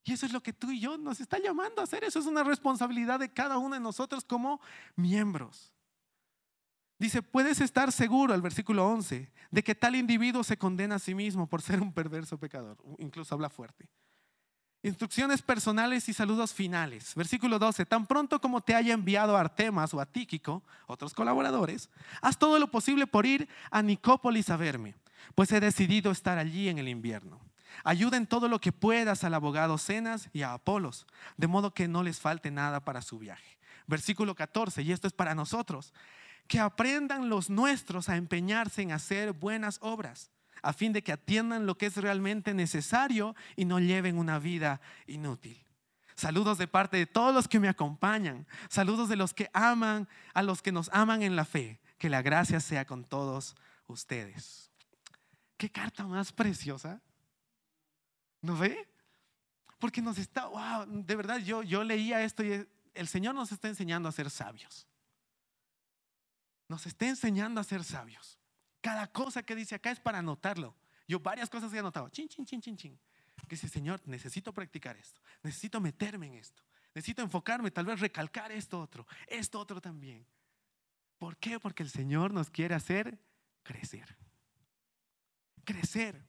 Y 0.04 0.12
eso 0.12 0.24
es 0.24 0.32
lo 0.32 0.42
que 0.42 0.54
tú 0.54 0.70
y 0.70 0.80
yo 0.80 0.96
nos 0.96 1.20
está 1.20 1.38
llamando 1.38 1.82
a 1.82 1.84
hacer. 1.84 2.02
Eso 2.04 2.18
es 2.18 2.26
una 2.26 2.42
responsabilidad 2.42 3.20
de 3.20 3.30
cada 3.30 3.58
uno 3.58 3.74
de 3.74 3.80
nosotros 3.80 4.24
como 4.24 4.60
miembros. 4.96 5.74
Dice, 6.98 7.22
puedes 7.22 7.60
estar 7.60 7.92
seguro, 7.92 8.34
el 8.34 8.40
versículo 8.40 8.86
11, 8.88 9.30
de 9.50 9.62
que 9.62 9.74
tal 9.74 9.94
individuo 9.94 10.42
se 10.42 10.56
condena 10.56 10.94
a 10.94 10.98
sí 10.98 11.14
mismo 11.14 11.46
por 11.46 11.60
ser 11.60 11.80
un 11.80 11.92
perverso 11.92 12.38
pecador. 12.38 12.78
Incluso 12.98 13.34
habla 13.34 13.50
fuerte. 13.50 13.88
Instrucciones 14.88 15.42
personales 15.42 16.08
y 16.08 16.14
saludos 16.14 16.54
finales. 16.54 17.14
Versículo 17.14 17.58
12. 17.58 17.84
Tan 17.84 18.06
pronto 18.06 18.40
como 18.40 18.62
te 18.62 18.74
haya 18.74 18.94
enviado 18.94 19.36
Artemas 19.36 19.92
o 19.92 20.00
a 20.00 20.06
Tíquico, 20.06 20.62
otros 20.86 21.12
colaboradores, 21.12 21.90
haz 22.22 22.38
todo 22.38 22.58
lo 22.58 22.70
posible 22.70 23.06
por 23.06 23.26
ir 23.26 23.50
a 23.70 23.82
Nicópolis 23.82 24.48
a 24.48 24.56
verme, 24.56 24.94
pues 25.34 25.52
he 25.52 25.60
decidido 25.60 26.10
estar 26.10 26.38
allí 26.38 26.70
en 26.70 26.78
el 26.78 26.88
invierno. 26.88 27.38
Ayuda 27.84 28.16
en 28.16 28.26
todo 28.26 28.48
lo 28.48 28.62
que 28.62 28.72
puedas 28.72 29.24
al 29.24 29.34
abogado 29.34 29.76
Cenas 29.76 30.30
y 30.32 30.40
a 30.40 30.54
Apolos, 30.54 31.06
de 31.36 31.48
modo 31.48 31.74
que 31.74 31.86
no 31.86 32.02
les 32.02 32.18
falte 32.18 32.50
nada 32.50 32.80
para 32.80 33.02
su 33.02 33.18
viaje. 33.18 33.58
Versículo 33.86 34.34
14, 34.34 34.80
y 34.80 34.92
esto 34.92 35.06
es 35.06 35.12
para 35.12 35.34
nosotros, 35.34 35.92
que 36.46 36.60
aprendan 36.60 37.28
los 37.28 37.50
nuestros 37.50 38.08
a 38.08 38.16
empeñarse 38.16 38.80
en 38.80 38.92
hacer 38.92 39.34
buenas 39.34 39.80
obras 39.82 40.30
a 40.62 40.72
fin 40.72 40.92
de 40.92 41.02
que 41.02 41.12
atiendan 41.12 41.66
lo 41.66 41.76
que 41.76 41.86
es 41.86 41.96
realmente 41.96 42.54
necesario 42.54 43.34
y 43.56 43.64
no 43.64 43.80
lleven 43.80 44.18
una 44.18 44.38
vida 44.38 44.80
inútil. 45.06 45.64
Saludos 46.18 46.58
de 46.58 46.66
parte 46.66 46.96
de 46.96 47.06
todos 47.06 47.32
los 47.32 47.46
que 47.46 47.60
me 47.60 47.68
acompañan. 47.68 48.46
Saludos 48.68 49.08
de 49.08 49.14
los 49.14 49.32
que 49.32 49.50
aman, 49.52 50.08
a 50.34 50.42
los 50.42 50.62
que 50.62 50.72
nos 50.72 50.90
aman 50.92 51.22
en 51.22 51.36
la 51.36 51.44
fe. 51.44 51.80
Que 51.96 52.08
la 52.08 52.22
gracia 52.22 52.58
sea 52.58 52.84
con 52.84 53.04
todos 53.04 53.54
ustedes. 53.86 54.72
Qué 55.56 55.70
carta 55.70 56.06
más 56.06 56.32
preciosa. 56.32 57.00
¿No 58.42 58.56
ve? 58.56 58.88
Porque 59.78 60.02
nos 60.02 60.18
está, 60.18 60.46
wow, 60.46 60.86
de 60.86 61.16
verdad 61.16 61.38
yo, 61.38 61.62
yo 61.62 61.84
leía 61.84 62.22
esto 62.22 62.42
y 62.42 62.66
el 62.94 63.08
Señor 63.08 63.34
nos 63.36 63.52
está 63.52 63.68
enseñando 63.68 64.08
a 64.08 64.12
ser 64.12 64.28
sabios. 64.28 64.88
Nos 66.66 66.84
está 66.86 67.06
enseñando 67.06 67.60
a 67.60 67.64
ser 67.64 67.84
sabios. 67.84 68.38
Cada 68.80 69.06
cosa 69.08 69.42
que 69.42 69.54
dice 69.54 69.74
acá 69.74 69.90
es 69.90 70.00
para 70.00 70.18
anotarlo. 70.18 70.76
Yo 71.06 71.18
varias 71.18 71.48
cosas 71.48 71.72
he 71.72 71.78
anotado. 71.78 72.08
Chin, 72.10 72.28
chin, 72.28 72.44
chin, 72.44 72.60
chin, 72.60 72.76
chin. 72.76 73.00
Que 73.48 73.56
dice, 73.56 73.68
Señor, 73.68 74.00
necesito 74.04 74.52
practicar 74.52 74.96
esto. 74.96 75.22
Necesito 75.42 75.80
meterme 75.80 76.26
en 76.26 76.34
esto. 76.34 76.62
Necesito 76.94 77.22
enfocarme, 77.22 77.70
tal 77.70 77.86
vez 77.86 78.00
recalcar 78.00 78.52
esto 78.52 78.80
otro. 78.80 79.06
Esto 79.26 79.58
otro 79.58 79.80
también. 79.80 80.26
¿Por 81.18 81.36
qué? 81.36 81.58
Porque 81.58 81.82
el 81.82 81.90
Señor 81.90 82.32
nos 82.32 82.50
quiere 82.50 82.74
hacer 82.74 83.18
crecer. 83.62 84.16
Crecer. 85.64 86.22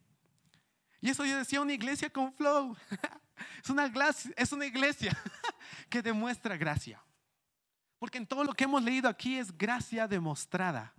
Y 1.02 1.10
eso 1.10 1.26
yo 1.26 1.38
decía, 1.38 1.62
una 1.62 1.74
iglesia 1.74 2.10
con 2.10 2.34
flow. 2.34 2.76
Es 3.64 3.70
una, 3.70 3.90
es 4.36 4.52
una 4.52 4.66
iglesia 4.66 5.18
que 5.90 6.02
demuestra 6.02 6.58
gracia. 6.58 7.02
Porque 7.98 8.18
en 8.18 8.28
todo 8.28 8.44
lo 8.44 8.54
que 8.54 8.66
hemos 8.66 8.84
leído 8.84 9.08
aquí 9.08 9.38
es 9.38 9.58
gracia 9.58 10.10
demostrada 10.10 10.94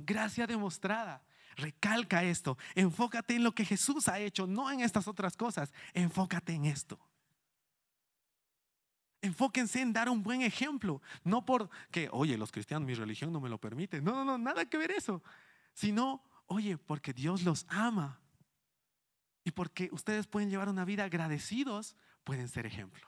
gracia 0.00 0.46
demostrada. 0.46 1.22
Recalca 1.56 2.22
esto, 2.22 2.56
enfócate 2.74 3.36
en 3.36 3.44
lo 3.44 3.52
que 3.52 3.64
Jesús 3.64 4.08
ha 4.08 4.18
hecho, 4.18 4.46
no 4.46 4.70
en 4.70 4.80
estas 4.80 5.08
otras 5.08 5.36
cosas, 5.36 5.72
enfócate 5.92 6.54
en 6.54 6.64
esto. 6.64 6.98
Enfóquense 9.22 9.82
en 9.82 9.92
dar 9.92 10.08
un 10.08 10.22
buen 10.22 10.40
ejemplo, 10.42 11.02
no 11.24 11.44
porque, 11.44 12.08
oye, 12.12 12.38
los 12.38 12.50
cristianos, 12.50 12.86
mi 12.86 12.94
religión 12.94 13.32
no 13.32 13.40
me 13.40 13.50
lo 13.50 13.58
permite. 13.58 14.00
No, 14.00 14.12
no, 14.12 14.24
no, 14.24 14.38
nada 14.38 14.64
que 14.64 14.78
ver 14.78 14.92
eso. 14.92 15.22
Sino, 15.74 16.24
oye, 16.46 16.78
porque 16.78 17.12
Dios 17.12 17.42
los 17.42 17.66
ama 17.68 18.20
y 19.44 19.50
porque 19.50 19.90
ustedes 19.92 20.26
pueden 20.26 20.48
llevar 20.48 20.68
una 20.68 20.84
vida 20.84 21.04
agradecidos, 21.04 21.96
pueden 22.24 22.48
ser 22.48 22.64
ejemplo. 22.64 23.06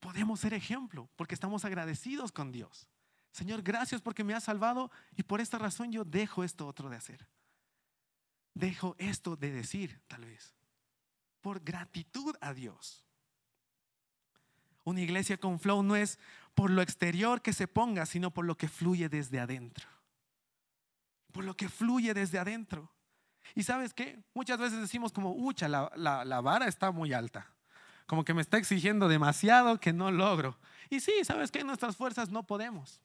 Podemos 0.00 0.40
ser 0.40 0.52
ejemplo 0.52 1.08
porque 1.16 1.34
estamos 1.34 1.64
agradecidos 1.64 2.32
con 2.32 2.50
Dios. 2.50 2.88
Señor, 3.34 3.62
gracias 3.62 4.00
porque 4.00 4.22
me 4.22 4.32
has 4.32 4.44
salvado 4.44 4.92
y 5.16 5.24
por 5.24 5.40
esta 5.40 5.58
razón 5.58 5.90
yo 5.90 6.04
dejo 6.04 6.44
esto 6.44 6.68
otro 6.68 6.88
de 6.88 6.94
hacer. 6.94 7.26
Dejo 8.54 8.94
esto 8.96 9.34
de 9.34 9.50
decir, 9.50 10.00
tal 10.06 10.24
vez, 10.24 10.54
por 11.40 11.58
gratitud 11.58 12.36
a 12.40 12.54
Dios. 12.54 13.04
Una 14.84 15.00
iglesia 15.00 15.36
con 15.36 15.58
flow 15.58 15.82
no 15.82 15.96
es 15.96 16.20
por 16.54 16.70
lo 16.70 16.80
exterior 16.80 17.42
que 17.42 17.52
se 17.52 17.66
ponga, 17.66 18.06
sino 18.06 18.30
por 18.30 18.44
lo 18.44 18.56
que 18.56 18.68
fluye 18.68 19.08
desde 19.08 19.40
adentro. 19.40 19.88
Por 21.32 21.42
lo 21.42 21.56
que 21.56 21.68
fluye 21.68 22.14
desde 22.14 22.38
adentro. 22.38 22.92
Y 23.56 23.64
sabes 23.64 23.94
qué? 23.94 24.22
Muchas 24.32 24.60
veces 24.60 24.78
decimos 24.80 25.10
como, 25.10 25.32
ucha, 25.32 25.66
la, 25.66 25.90
la 25.96 26.40
vara 26.40 26.68
está 26.68 26.92
muy 26.92 27.12
alta. 27.12 27.52
como 28.06 28.24
que 28.24 28.32
me 28.32 28.42
está 28.42 28.58
exigiendo 28.58 29.08
demasiado 29.08 29.80
que 29.80 29.92
no 29.92 30.12
logro. 30.12 30.56
Y 30.88 31.00
sí, 31.00 31.12
¿sabes 31.24 31.50
qué? 31.50 31.64
Nuestras 31.64 31.96
fuerzas 31.96 32.30
no 32.30 32.46
podemos. 32.46 33.00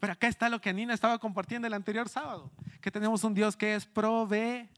Pero 0.00 0.14
acá 0.14 0.28
está 0.28 0.48
lo 0.48 0.60
que 0.60 0.72
Nina 0.72 0.94
estaba 0.94 1.18
compartiendo 1.18 1.68
el 1.68 1.74
anterior 1.74 2.08
sábado, 2.08 2.50
que 2.80 2.90
tenemos 2.90 3.22
un 3.22 3.34
Dios 3.34 3.54
que 3.54 3.74
es 3.74 3.84
proveedor. 3.84 4.70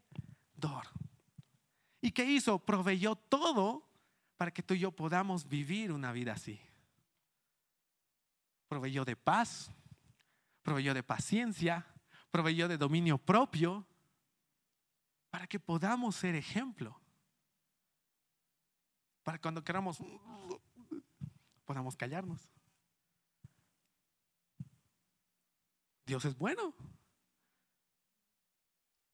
¿Y 2.00 2.10
qué 2.10 2.24
hizo? 2.24 2.58
Proveyó 2.58 3.14
todo 3.14 3.88
para 4.36 4.50
que 4.50 4.64
tú 4.64 4.74
y 4.74 4.80
yo 4.80 4.90
podamos 4.90 5.48
vivir 5.48 5.92
una 5.92 6.10
vida 6.10 6.32
así. 6.32 6.60
Proveyó 8.66 9.04
de 9.04 9.14
paz, 9.14 9.70
proveyó 10.62 10.92
de 10.92 11.04
paciencia, 11.04 11.86
proveyó 12.32 12.66
de 12.66 12.76
dominio 12.76 13.18
propio, 13.18 13.86
para 15.30 15.46
que 15.46 15.60
podamos 15.60 16.16
ser 16.16 16.34
ejemplo. 16.34 17.00
Para 19.22 19.38
cuando 19.38 19.62
queramos, 19.62 19.98
podamos 21.64 21.96
callarnos. 21.96 22.51
Dios 26.06 26.24
es 26.24 26.36
bueno. 26.36 26.74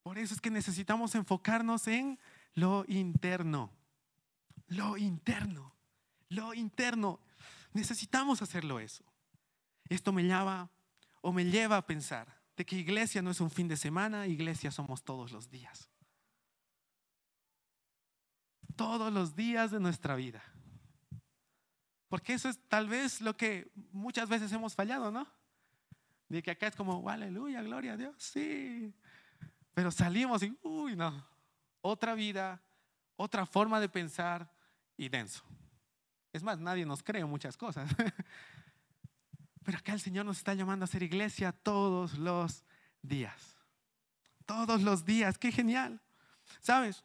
Por 0.02 0.18
eso 0.18 0.34
es 0.34 0.40
que 0.40 0.50
necesitamos 0.50 1.14
enfocarnos 1.14 1.86
en 1.86 2.18
lo 2.54 2.84
interno. 2.88 3.72
Lo 4.66 4.96
interno. 4.96 5.74
Lo 6.28 6.54
interno. 6.54 7.20
Necesitamos 7.72 8.42
hacerlo 8.42 8.80
eso. 8.80 9.04
Esto 9.88 10.12
me 10.12 10.22
lleva 10.22 10.70
o 11.20 11.32
me 11.32 11.44
lleva 11.44 11.76
a 11.76 11.86
pensar 11.86 12.40
de 12.56 12.64
que 12.64 12.76
iglesia 12.76 13.22
no 13.22 13.30
es 13.30 13.40
un 13.40 13.50
fin 13.50 13.68
de 13.68 13.76
semana, 13.76 14.26
iglesia 14.26 14.70
somos 14.70 15.04
todos 15.04 15.30
los 15.30 15.50
días. 15.50 15.88
Todos 18.76 19.12
los 19.12 19.36
días 19.36 19.70
de 19.70 19.80
nuestra 19.80 20.16
vida. 20.16 20.42
Porque 22.08 22.32
eso 22.32 22.48
es 22.48 22.58
tal 22.68 22.88
vez 22.88 23.20
lo 23.20 23.36
que 23.36 23.70
muchas 23.92 24.28
veces 24.28 24.50
hemos 24.52 24.74
fallado, 24.74 25.10
¿no? 25.10 25.37
De 26.28 26.42
que 26.42 26.50
acá 26.50 26.66
es 26.66 26.76
como, 26.76 27.08
aleluya, 27.08 27.62
gloria 27.62 27.94
a 27.94 27.96
Dios, 27.96 28.14
sí. 28.18 28.92
Pero 29.72 29.90
salimos 29.90 30.42
y, 30.42 30.56
uy, 30.62 30.94
no. 30.94 31.26
Otra 31.80 32.14
vida, 32.14 32.60
otra 33.16 33.46
forma 33.46 33.80
de 33.80 33.88
pensar 33.88 34.50
y 34.96 35.08
denso. 35.08 35.42
Es 36.32 36.42
más, 36.42 36.58
nadie 36.58 36.84
nos 36.84 37.02
cree 37.02 37.24
muchas 37.24 37.56
cosas. 37.56 37.90
Pero 39.64 39.78
acá 39.78 39.92
el 39.92 40.00
Señor 40.00 40.26
nos 40.26 40.38
está 40.38 40.52
llamando 40.52 40.84
a 40.84 40.86
hacer 40.86 41.02
iglesia 41.02 41.52
todos 41.52 42.18
los 42.18 42.64
días. 43.00 43.56
Todos 44.44 44.82
los 44.82 45.04
días, 45.04 45.38
qué 45.38 45.50
genial. 45.50 46.00
¿Sabes? 46.60 47.04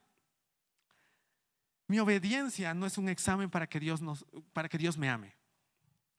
Mi 1.87 1.99
obediencia 1.99 2.73
no 2.73 2.85
es 2.85 2.97
un 2.97 3.07
examen 3.07 3.49
para 3.49 3.67
que 3.67 3.79
Dios 3.79 4.01
nos 4.01 4.25
para 4.53 4.67
que 4.67 4.77
Dios 4.77 4.97
me 4.97 5.09
ame. 5.09 5.35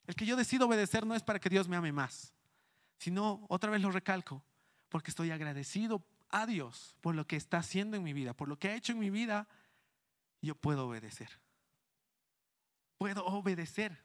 El 0.06 0.14
que 0.14 0.26
yo 0.26 0.36
decido 0.36 0.66
obedecer 0.66 1.06
no 1.06 1.14
es 1.14 1.22
para 1.22 1.40
que 1.40 1.48
Dios 1.48 1.66
me 1.66 1.76
ame 1.76 1.92
más 1.92 2.34
sino, 2.98 3.44
otra 3.48 3.70
vez 3.70 3.80
lo 3.82 3.90
recalco, 3.90 4.44
porque 4.88 5.10
estoy 5.10 5.30
agradecido 5.30 6.06
a 6.30 6.46
Dios 6.46 6.96
por 7.00 7.14
lo 7.14 7.26
que 7.26 7.36
está 7.36 7.58
haciendo 7.58 7.96
en 7.96 8.02
mi 8.02 8.12
vida, 8.12 8.34
por 8.34 8.48
lo 8.48 8.58
que 8.58 8.68
ha 8.68 8.74
hecho 8.74 8.92
en 8.92 8.98
mi 8.98 9.10
vida, 9.10 9.48
yo 10.42 10.54
puedo 10.54 10.88
obedecer. 10.88 11.40
Puedo 12.98 13.24
obedecer. 13.26 14.04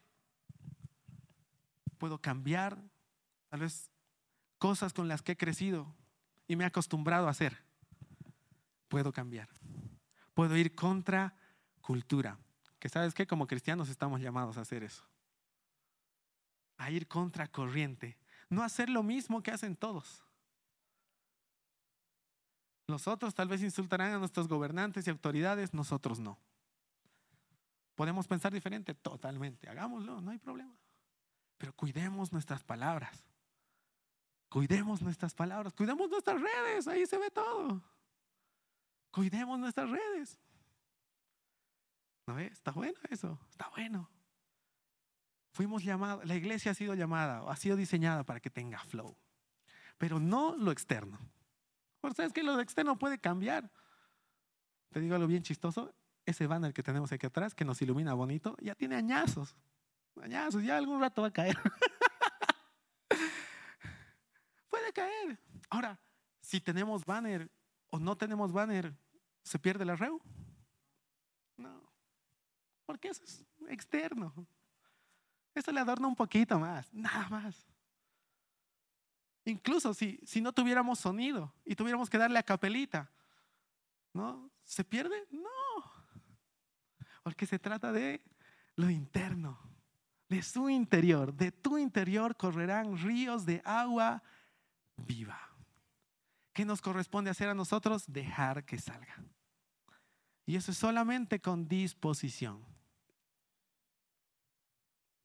Puedo 1.98 2.20
cambiar 2.20 2.78
tal 3.48 3.60
vez 3.60 3.90
cosas 4.58 4.92
con 4.92 5.08
las 5.08 5.22
que 5.22 5.32
he 5.32 5.36
crecido 5.36 5.94
y 6.46 6.56
me 6.56 6.64
he 6.64 6.66
acostumbrado 6.66 7.26
a 7.26 7.30
hacer. 7.30 7.64
Puedo 8.88 9.12
cambiar. 9.12 9.48
Puedo 10.34 10.56
ir 10.56 10.74
contra 10.74 11.34
cultura. 11.80 12.38
Que 12.78 12.88
sabes 12.88 13.12
que 13.12 13.26
como 13.26 13.46
cristianos 13.46 13.88
estamos 13.88 14.20
llamados 14.20 14.56
a 14.56 14.62
hacer 14.62 14.82
eso. 14.82 15.04
A 16.76 16.90
ir 16.90 17.08
contra 17.08 17.48
corriente 17.48 18.19
no 18.50 18.62
hacer 18.62 18.90
lo 18.90 19.02
mismo 19.02 19.42
que 19.42 19.52
hacen 19.52 19.76
todos. 19.76 20.22
Los 22.86 23.06
otros 23.06 23.34
tal 23.34 23.48
vez 23.48 23.62
insultarán 23.62 24.12
a 24.12 24.18
nuestros 24.18 24.48
gobernantes 24.48 25.06
y 25.06 25.10
autoridades, 25.10 25.72
nosotros 25.72 26.18
no. 26.18 26.38
Podemos 27.94 28.26
pensar 28.26 28.52
diferente, 28.52 28.94
totalmente, 28.94 29.68
hagámoslo, 29.68 30.20
no 30.20 30.32
hay 30.32 30.38
problema. 30.38 30.74
Pero 31.56 31.72
cuidemos 31.72 32.32
nuestras 32.32 32.64
palabras. 32.64 33.24
Cuidemos 34.48 35.00
nuestras 35.00 35.32
palabras, 35.32 35.72
cuidemos 35.72 36.10
nuestras 36.10 36.40
redes, 36.40 36.88
ahí 36.88 37.06
se 37.06 37.16
ve 37.18 37.30
todo. 37.30 37.80
Cuidemos 39.12 39.58
nuestras 39.60 39.88
redes. 39.88 40.40
¿No 42.26 42.34
ves? 42.34 42.52
Está 42.52 42.72
bueno 42.72 42.98
eso, 43.08 43.38
está 43.48 43.68
bueno. 43.68 44.10
Fuimos 45.52 45.82
llamados, 45.82 46.24
la 46.24 46.36
iglesia 46.36 46.72
ha 46.72 46.74
sido 46.74 46.94
llamada, 46.94 47.50
ha 47.50 47.56
sido 47.56 47.76
diseñada 47.76 48.24
para 48.24 48.40
que 48.40 48.50
tenga 48.50 48.78
flow, 48.84 49.16
pero 49.98 50.20
no 50.20 50.56
lo 50.56 50.70
externo. 50.70 51.18
Porque 52.00 52.16
sabes 52.16 52.32
que 52.32 52.42
lo 52.42 52.60
externo 52.60 52.98
puede 52.98 53.18
cambiar. 53.18 53.70
Te 54.90 55.00
digo 55.00 55.14
algo 55.14 55.26
bien 55.26 55.42
chistoso, 55.42 55.94
ese 56.24 56.46
banner 56.46 56.72
que 56.72 56.82
tenemos 56.82 57.12
aquí 57.12 57.26
atrás, 57.26 57.54
que 57.54 57.64
nos 57.64 57.82
ilumina 57.82 58.14
bonito, 58.14 58.56
ya 58.60 58.74
tiene 58.74 58.96
añazos. 58.96 59.56
Añazos, 60.22 60.62
ya 60.62 60.76
algún 60.76 61.00
rato 61.00 61.22
va 61.22 61.28
a 61.28 61.32
caer. 61.32 61.56
puede 64.70 64.92
caer. 64.92 65.38
Ahora, 65.68 66.00
si 66.40 66.60
tenemos 66.60 67.04
banner 67.04 67.50
o 67.90 67.98
no 67.98 68.16
tenemos 68.16 68.52
banner, 68.52 68.96
¿se 69.42 69.58
pierde 69.58 69.84
la 69.84 69.96
reu? 69.96 70.20
No. 71.56 71.82
Porque 72.86 73.08
eso 73.08 73.22
es 73.24 73.44
externo. 73.68 74.32
Eso 75.54 75.72
le 75.72 75.80
adorna 75.80 76.06
un 76.06 76.16
poquito 76.16 76.58
más, 76.58 76.92
nada 76.92 77.28
más. 77.28 77.66
Incluso 79.44 79.94
si, 79.94 80.20
si 80.24 80.40
no 80.40 80.52
tuviéramos 80.52 80.98
sonido 80.98 81.52
y 81.64 81.74
tuviéramos 81.74 82.08
que 82.08 82.18
darle 82.18 82.38
a 82.38 82.42
capelita, 82.42 83.10
¿no? 84.12 84.50
¿Se 84.64 84.84
pierde? 84.84 85.26
No. 85.30 85.48
Porque 87.22 87.46
se 87.46 87.58
trata 87.58 87.92
de 87.92 88.22
lo 88.76 88.88
interno, 88.90 89.58
de 90.28 90.42
su 90.42 90.68
interior. 90.68 91.34
De 91.34 91.50
tu 91.50 91.78
interior 91.78 92.36
correrán 92.36 92.96
ríos 92.98 93.44
de 93.44 93.60
agua 93.64 94.22
viva. 94.96 95.40
¿Qué 96.52 96.64
nos 96.64 96.80
corresponde 96.80 97.30
hacer 97.30 97.48
a 97.48 97.54
nosotros? 97.54 98.04
Dejar 98.06 98.64
que 98.64 98.78
salga. 98.78 99.16
Y 100.46 100.56
eso 100.56 100.70
es 100.70 100.78
solamente 100.78 101.40
con 101.40 101.68
disposición 101.68 102.64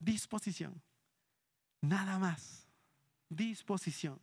disposición. 0.06 0.82
Nada 1.82 2.18
más. 2.20 2.68
Disposición. 3.28 4.20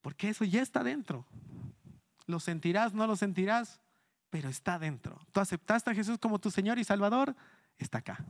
Porque 0.00 0.30
eso 0.30 0.44
ya 0.44 0.62
está 0.62 0.82
dentro. 0.82 1.26
Lo 2.26 2.40
sentirás, 2.40 2.94
no 2.94 3.06
lo 3.06 3.16
sentirás, 3.16 3.80
pero 4.30 4.48
está 4.48 4.78
dentro. 4.78 5.20
Tú 5.32 5.40
aceptaste 5.40 5.90
a 5.90 5.94
Jesús 5.94 6.18
como 6.18 6.38
tu 6.38 6.50
Señor 6.50 6.78
y 6.78 6.84
Salvador, 6.84 7.36
está 7.76 7.98
acá. 7.98 8.24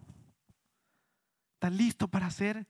Está 1.54 1.68
listo 1.68 2.08
para 2.08 2.30
ser 2.30 2.66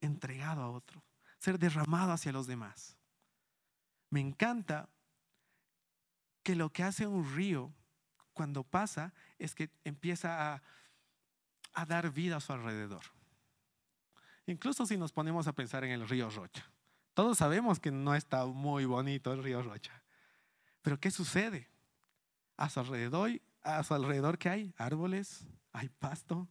entregado 0.00 0.62
a 0.62 0.70
otro, 0.70 1.02
ser 1.38 1.58
derramado 1.58 2.12
hacia 2.12 2.32
los 2.32 2.46
demás. 2.48 2.98
Me 4.10 4.20
encanta 4.20 4.88
que 6.42 6.56
lo 6.56 6.72
que 6.72 6.82
hace 6.82 7.06
un 7.06 7.34
río 7.34 7.72
cuando 8.32 8.64
pasa 8.64 9.14
es 9.38 9.54
que 9.54 9.70
empieza 9.84 10.54
a 10.54 10.62
a 11.76 11.84
dar 11.84 12.10
vida 12.10 12.36
a 12.36 12.40
su 12.40 12.52
alrededor. 12.52 13.02
Incluso 14.46 14.86
si 14.86 14.96
nos 14.96 15.12
ponemos 15.12 15.46
a 15.46 15.52
pensar 15.52 15.84
en 15.84 15.90
el 15.90 16.08
río 16.08 16.30
Rocha. 16.30 16.64
Todos 17.14 17.38
sabemos 17.38 17.78
que 17.78 17.90
no 17.90 18.14
está 18.14 18.46
muy 18.46 18.86
bonito 18.86 19.32
el 19.32 19.42
río 19.42 19.62
Rocha. 19.62 20.02
Pero 20.80 20.98
¿qué 20.98 21.10
sucede? 21.10 21.68
A 22.56 22.70
su 22.70 22.80
alrededor, 22.80 23.30
a 23.62 23.84
su 23.84 23.92
alrededor 23.92 24.38
¿qué 24.38 24.48
hay? 24.48 24.74
Árboles, 24.78 25.46
hay 25.72 25.90
pasto. 25.90 26.48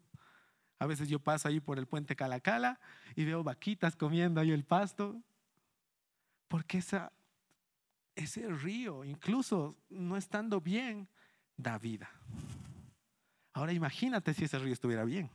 A 0.78 0.86
veces 0.86 1.10
yo 1.10 1.20
paso 1.20 1.48
ahí 1.48 1.60
por 1.60 1.80
el 1.80 1.88
puente 1.88 2.16
Calacala 2.16 2.80
y 3.16 3.26
veo 3.26 3.44
vaquitas 3.44 3.96
comiendo 3.96 4.40
ahí 4.40 4.52
el 4.52 4.64
pasto. 4.64 5.20
Porque 6.48 6.84
ese 8.16 8.48
río, 8.50 9.04
incluso 9.04 9.76
no 9.90 10.18
estando 10.18 10.62
bien, 10.62 11.10
da 11.58 11.80
vida. 11.80 12.12
Ahora 13.56 13.72
imagínate 13.72 14.34
si 14.34 14.44
ese 14.44 14.60
río 14.60 14.74
estuviera 14.74 15.06
bien. 15.06 15.32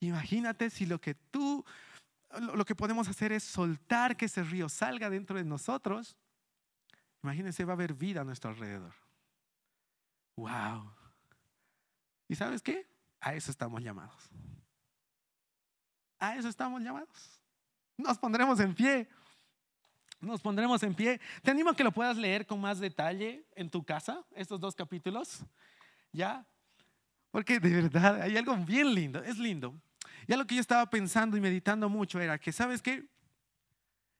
Imagínate 0.00 0.68
si 0.68 0.84
lo 0.84 1.00
que 1.00 1.14
tú, 1.14 1.64
lo 2.54 2.64
que 2.66 2.74
podemos 2.74 3.08
hacer 3.08 3.32
es 3.32 3.42
soltar 3.42 4.14
que 4.18 4.26
ese 4.26 4.42
río 4.42 4.68
salga 4.68 5.08
dentro 5.08 5.38
de 5.38 5.44
nosotros. 5.44 6.18
Imagínense, 7.22 7.64
va 7.64 7.72
a 7.72 7.76
haber 7.76 7.94
vida 7.94 8.20
a 8.20 8.24
nuestro 8.24 8.50
alrededor. 8.50 8.92
¡Wow! 10.36 10.92
¿Y 12.28 12.34
sabes 12.34 12.60
qué? 12.60 12.86
A 13.18 13.34
eso 13.34 13.50
estamos 13.50 13.82
llamados. 13.82 14.28
A 16.18 16.36
eso 16.36 16.48
estamos 16.48 16.82
llamados. 16.82 17.40
Nos 17.96 18.18
pondremos 18.18 18.60
en 18.60 18.74
pie 18.74 19.08
Nos 20.22 20.40
pondremos 20.40 20.80
en 20.84 20.94
pie. 20.94 21.20
Te 21.42 21.50
animo 21.50 21.70
a 21.70 21.76
que 21.76 21.82
lo 21.82 21.90
puedas 21.90 22.16
leer 22.16 22.46
con 22.46 22.60
más 22.60 22.78
detalle 22.78 23.44
en 23.56 23.68
tu 23.68 23.84
casa, 23.84 24.24
estos 24.36 24.60
dos 24.60 24.74
capítulos. 24.74 25.44
¿Ya? 26.12 26.46
Porque 27.32 27.58
de 27.58 27.82
verdad 27.82 28.22
hay 28.22 28.36
algo 28.36 28.56
bien 28.56 28.94
lindo, 28.94 29.22
es 29.24 29.38
lindo. 29.38 29.74
Ya 30.28 30.36
lo 30.36 30.46
que 30.46 30.54
yo 30.54 30.60
estaba 30.60 30.88
pensando 30.88 31.36
y 31.36 31.40
meditando 31.40 31.88
mucho 31.88 32.20
era 32.20 32.38
que, 32.38 32.52
¿sabes 32.52 32.80
qué? 32.80 33.08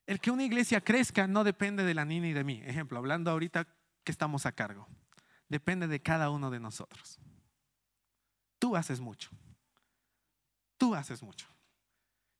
El 0.07 0.19
que 0.19 0.33
una 0.33 0.43
iglesia 0.43 0.81
crezca 0.81 1.29
no 1.29 1.45
depende 1.45 1.85
de 1.85 1.95
la 1.95 2.05
niña 2.05 2.27
y 2.29 2.33
de 2.33 2.43
mí. 2.43 2.61
Ejemplo, 2.65 2.99
hablando 2.99 3.31
ahorita 3.31 3.69
que 4.03 4.11
estamos 4.11 4.45
a 4.45 4.53
cargo. 4.53 4.89
Depende 5.49 5.87
de 5.87 6.03
cada 6.03 6.31
uno 6.31 6.51
de 6.51 6.59
nosotros. 6.59 7.21
Tú 8.59 8.75
haces 8.75 8.99
mucho. 8.99 9.31
Tú 10.77 10.97
haces 10.97 11.23
mucho. 11.23 11.47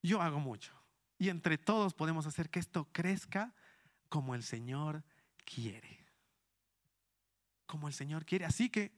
Yo 0.03 0.21
hago 0.21 0.41
mucho. 0.41 0.82
Y 1.23 1.29
entre 1.29 1.57
todos 1.57 1.95
podemos 1.95 2.27
hacer 2.27 2.51
que 2.51 2.59
esto 2.59 2.89
crezca 2.91 3.55
como 4.09 4.35
el 4.35 4.43
Señor 4.43 5.05
quiere. 5.45 6.05
Como 7.65 7.87
el 7.87 7.95
Señor 7.95 8.25
quiere. 8.25 8.45
Así 8.45 8.69
que 8.69 8.91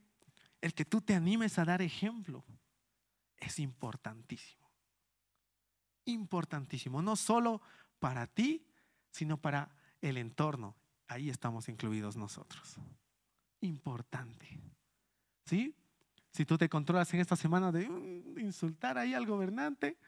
el 0.62 0.72
que 0.72 0.86
tú 0.86 1.02
te 1.02 1.14
animes 1.14 1.58
a 1.58 1.66
dar 1.66 1.82
ejemplo 1.82 2.42
es 3.36 3.58
importantísimo. 3.58 4.66
Importantísimo. 6.06 7.02
No 7.02 7.14
solo 7.14 7.60
para 7.98 8.26
ti, 8.26 8.66
sino 9.10 9.36
para 9.36 9.76
el 10.00 10.16
entorno. 10.16 10.74
Ahí 11.08 11.28
estamos 11.28 11.68
incluidos 11.68 12.16
nosotros. 12.16 12.76
Importante. 13.60 14.62
¿Sí? 15.44 15.76
Si 16.30 16.46
tú 16.46 16.56
te 16.56 16.70
controlas 16.70 17.12
en 17.12 17.20
esta 17.20 17.36
semana 17.36 17.70
de 17.70 17.86
mm, 17.86 18.38
insultar 18.38 18.96
ahí 18.96 19.12
al 19.12 19.26
gobernante, 19.26 19.98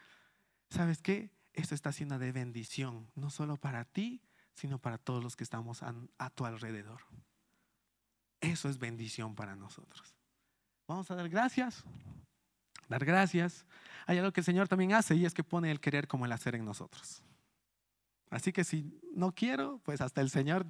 ¿sabes 0.70 1.02
qué? 1.02 1.35
Esto 1.56 1.74
está 1.74 1.90
siendo 1.90 2.18
de 2.18 2.32
bendición, 2.32 3.10
no 3.14 3.30
solo 3.30 3.56
para 3.56 3.84
ti, 3.86 4.20
sino 4.52 4.78
para 4.78 4.98
todos 4.98 5.24
los 5.24 5.36
que 5.36 5.42
estamos 5.42 5.82
a, 5.82 6.30
tu 6.30 6.44
alrededor. 6.44 7.00
Eso 8.42 8.68
es 8.68 8.78
bendición 8.78 9.34
para 9.34 9.56
nosotros. 9.56 10.14
Vamos 10.86 11.10
a 11.10 11.14
dar 11.14 11.28
gracias. 11.30 11.82
Dar 12.88 13.04
gracias. 13.06 13.64
Hay 14.06 14.18
algo 14.18 14.32
que 14.32 14.40
el 14.40 14.44
Señor 14.44 14.68
también 14.68 14.92
hace 14.92 15.14
y 15.16 15.24
es 15.24 15.32
que 15.32 15.42
pone 15.42 15.70
el 15.70 15.80
querer 15.80 16.06
como 16.06 16.26
el 16.26 16.32
hacer 16.32 16.54
en 16.54 16.64
nosotros. 16.64 17.22
Así 18.28 18.52
que 18.52 18.62
si 18.62 19.00
no 19.14 19.32
quiero, 19.32 19.80
pues 19.82 20.02
hasta 20.02 20.20
el 20.20 20.28
Señor 20.28 20.66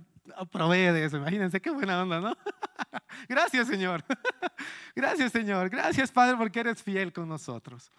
provee 0.53 0.93
de 0.93 1.05
eso. 1.05 1.17
Imagínense 1.17 1.61
qué 1.61 1.71
buena 1.71 2.01
onda, 2.01 2.21
¿no? 2.21 2.37
Gracias, 3.29 3.67
Señor. 3.67 4.05
Gracias, 4.95 5.33
Señor. 5.33 5.69
Gracias, 5.69 6.13
Padre, 6.13 6.37
porque 6.37 6.61
eres 6.61 6.81
fiel 6.81 7.13
con 7.13 7.29
nosotros. 7.29 7.91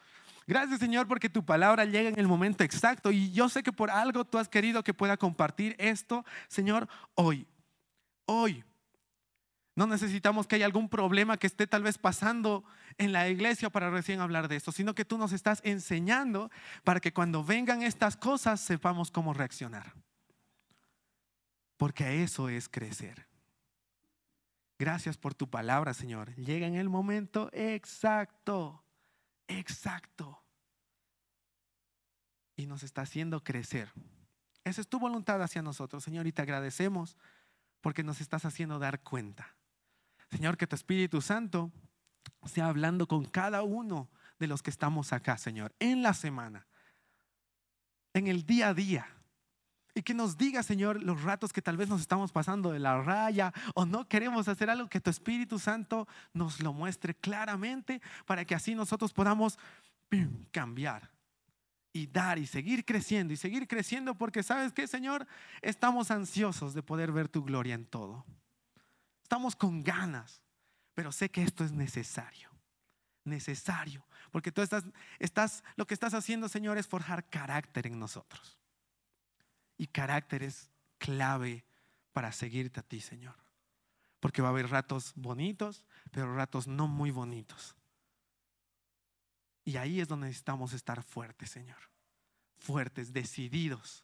Gracias 0.48 0.80
Señor 0.80 1.10
porque 1.10 1.30
tu 1.30 1.43
palabra 1.43 1.84
llega 1.84 2.08
en 2.08 2.18
el 2.18 2.28
momento 2.28 2.64
exacto 2.64 3.12
y 3.12 3.32
yo 3.34 3.50
sé 3.50 3.64
que 3.64 3.74
por 3.74 3.91
algo 3.91 4.24
tú 4.24 4.38
has 4.38 4.48
querido 4.48 4.82
que 4.82 4.93
pueda 4.93 5.18
compartir 5.18 5.76
esto, 5.78 6.26
Señor, 6.48 6.88
hoy. 7.16 7.45
Hoy. 8.26 8.64
No 9.76 9.86
necesitamos 9.88 10.48
que 10.48 10.56
haya 10.56 10.66
algún 10.66 10.88
problema 10.88 11.38
que 11.38 11.48
esté 11.48 11.68
tal 11.68 11.84
vez 11.84 11.98
pasando 11.98 12.64
en 12.98 13.12
la 13.12 13.28
iglesia 13.28 13.70
para 13.70 13.91
recién 13.91 14.22
hablar 14.22 14.48
de 14.48 14.56
esto, 14.56 14.72
sino 14.72 14.95
que 14.95 15.06
tú 15.06 15.18
nos 15.18 15.34
estás 15.34 15.62
enseñando 15.66 16.50
para 16.86 17.02
que 17.02 17.14
cuando 17.14 17.43
vengan 17.43 17.84
estas 17.84 18.16
cosas 18.16 18.62
sepamos 18.62 19.12
cómo 19.12 19.34
reaccionar. 19.34 19.93
Porque 21.76 22.24
eso 22.24 22.48
es 22.48 22.70
crecer. 22.70 23.28
Gracias 24.80 25.18
por 25.18 25.36
tu 25.36 25.50
palabra, 25.50 25.93
Señor. 25.93 26.34
Llega 26.36 26.68
en 26.68 26.76
el 26.76 26.89
momento 26.89 27.50
exacto 27.52 28.84
exacto. 29.48 30.43
Y 32.56 32.66
nos 32.66 32.84
está 32.84 33.02
haciendo 33.02 33.43
crecer. 33.43 33.91
Esa 34.64 34.82
es 34.82 34.88
tu 34.88 35.00
voluntad 35.00 35.41
hacia 35.41 35.62
nosotros, 35.62 36.04
Señor, 36.04 36.28
y 36.28 36.32
te 36.32 36.41
agradecemos 36.41 37.18
porque 37.82 38.04
nos 38.04 38.20
estás 38.20 38.45
haciendo 38.45 38.80
dar 38.80 39.02
cuenta. 39.02 39.56
Señor, 40.32 40.58
que 40.58 40.68
tu 40.68 40.76
Espíritu 40.76 41.22
Santo 41.22 41.72
sea 42.45 42.68
hablando 42.68 43.08
con 43.08 43.26
cada 43.26 43.64
uno 43.64 44.10
de 44.39 44.48
los 44.48 44.62
que 44.62 44.70
estamos 44.70 45.14
acá, 45.14 45.38
Señor, 45.38 45.74
en 45.80 46.04
la 46.04 46.14
semana, 46.14 46.68
en 48.14 48.28
el 48.28 48.45
día 48.45 48.70
a 48.70 48.74
día. 48.74 49.16
Y 49.98 50.04
que 50.04 50.14
nos 50.14 50.38
diga, 50.38 50.62
Señor, 50.62 51.02
los 51.02 51.24
ratos 51.24 51.52
que 51.52 51.60
tal 51.60 51.76
vez 51.76 51.89
nos 51.89 52.02
estamos 52.02 52.32
pasando 52.32 52.72
de 52.72 52.78
la 52.78 53.02
raya 53.02 53.52
o 53.74 53.84
no 53.84 54.08
queremos 54.08 54.48
hacer 54.48 54.70
algo, 54.70 54.88
que 54.88 55.02
tu 55.02 55.10
Espíritu 55.10 55.58
Santo 55.58 56.08
nos 56.34 56.60
lo 56.60 56.72
muestre 56.72 57.16
claramente 57.16 58.00
para 58.28 58.45
que 58.45 58.54
así 58.54 58.76
nosotros 58.76 59.12
podamos 59.12 59.58
cambiar 60.52 61.10
y 61.91 62.06
dar 62.06 62.38
y 62.38 62.45
seguir 62.45 62.86
creciendo 62.86 63.34
y 63.34 63.38
seguir 63.38 63.68
creciendo 63.68 64.14
porque 64.14 64.43
sabes 64.43 64.72
que, 64.72 64.86
Señor, 64.86 65.26
estamos 65.64 66.12
ansiosos 66.12 66.76
de 66.76 66.84
poder 66.84 67.12
ver 67.12 67.28
tu 67.28 67.43
gloria 67.43 67.74
en 67.74 67.88
todo. 67.88 68.24
Estamos 69.24 69.56
con 69.56 69.82
ganas, 69.82 70.43
pero 70.93 71.12
sé 71.12 71.32
que 71.32 71.41
esto 71.41 71.64
es 71.64 71.72
necesario. 71.72 72.52
Necesario, 73.24 74.06
porque 74.30 74.52
tú 74.52 74.62
estás, 74.62 74.84
estás, 75.18 75.64
lo 75.76 75.88
que 75.88 75.95
estás 75.95 76.14
haciendo, 76.14 76.48
Señor, 76.48 76.78
es 76.78 76.86
forjar 76.86 77.28
carácter 77.28 77.88
en 77.88 77.98
nosotros 77.98 78.60
y 79.78 79.88
carácter 79.88 80.43
es 80.43 80.71
clave 80.97 81.65
para 82.11 82.32
seguirte 82.32 82.80
a 82.80 82.84
ti, 82.84 82.99
Señor. 82.99 83.36
Porque 84.19 84.41
va 84.41 84.47
a 84.47 84.51
haber 84.51 84.69
ratos 84.69 85.13
bonitos, 85.15 85.86
pero 86.11 86.36
ratos 86.36 86.67
no 86.67 86.88
muy 86.88 87.11
bonitos. 87.11 87.75
Y 89.63 89.78
ahí 89.78 89.99
es 89.99 90.07
donde 90.07 90.28
necesitamos 90.28 90.73
estar 90.73 91.03
fuertes, 91.03 91.51
Señor. 91.51 91.78
Fuertes, 92.57 93.13
decididos. 93.13 94.03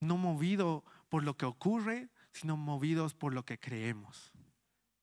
No 0.00 0.16
movidos 0.16 0.82
por 1.08 1.24
lo 1.24 1.36
que 1.36 1.44
ocurre, 1.44 2.08
sino 2.32 2.56
movidos 2.56 3.14
por 3.14 3.34
lo 3.34 3.44
que 3.44 3.58
creemos. 3.58 4.32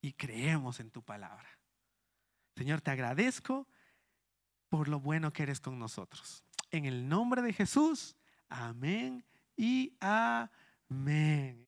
Y 0.00 0.14
creemos 0.14 0.80
en 0.80 0.90
tu 0.90 1.02
palabra. 1.02 1.48
Señor, 2.56 2.80
te 2.80 2.90
agradezco 2.90 3.68
por 4.68 4.88
lo 4.88 4.98
bueno 4.98 5.32
que 5.32 5.44
eres 5.44 5.60
con 5.60 5.78
nosotros. 5.78 6.42
En 6.70 6.84
el 6.86 7.08
nombre 7.08 7.42
de 7.42 7.52
Jesús, 7.52 8.16
amén 8.48 9.24
y 9.56 9.96
amén. 10.00 11.64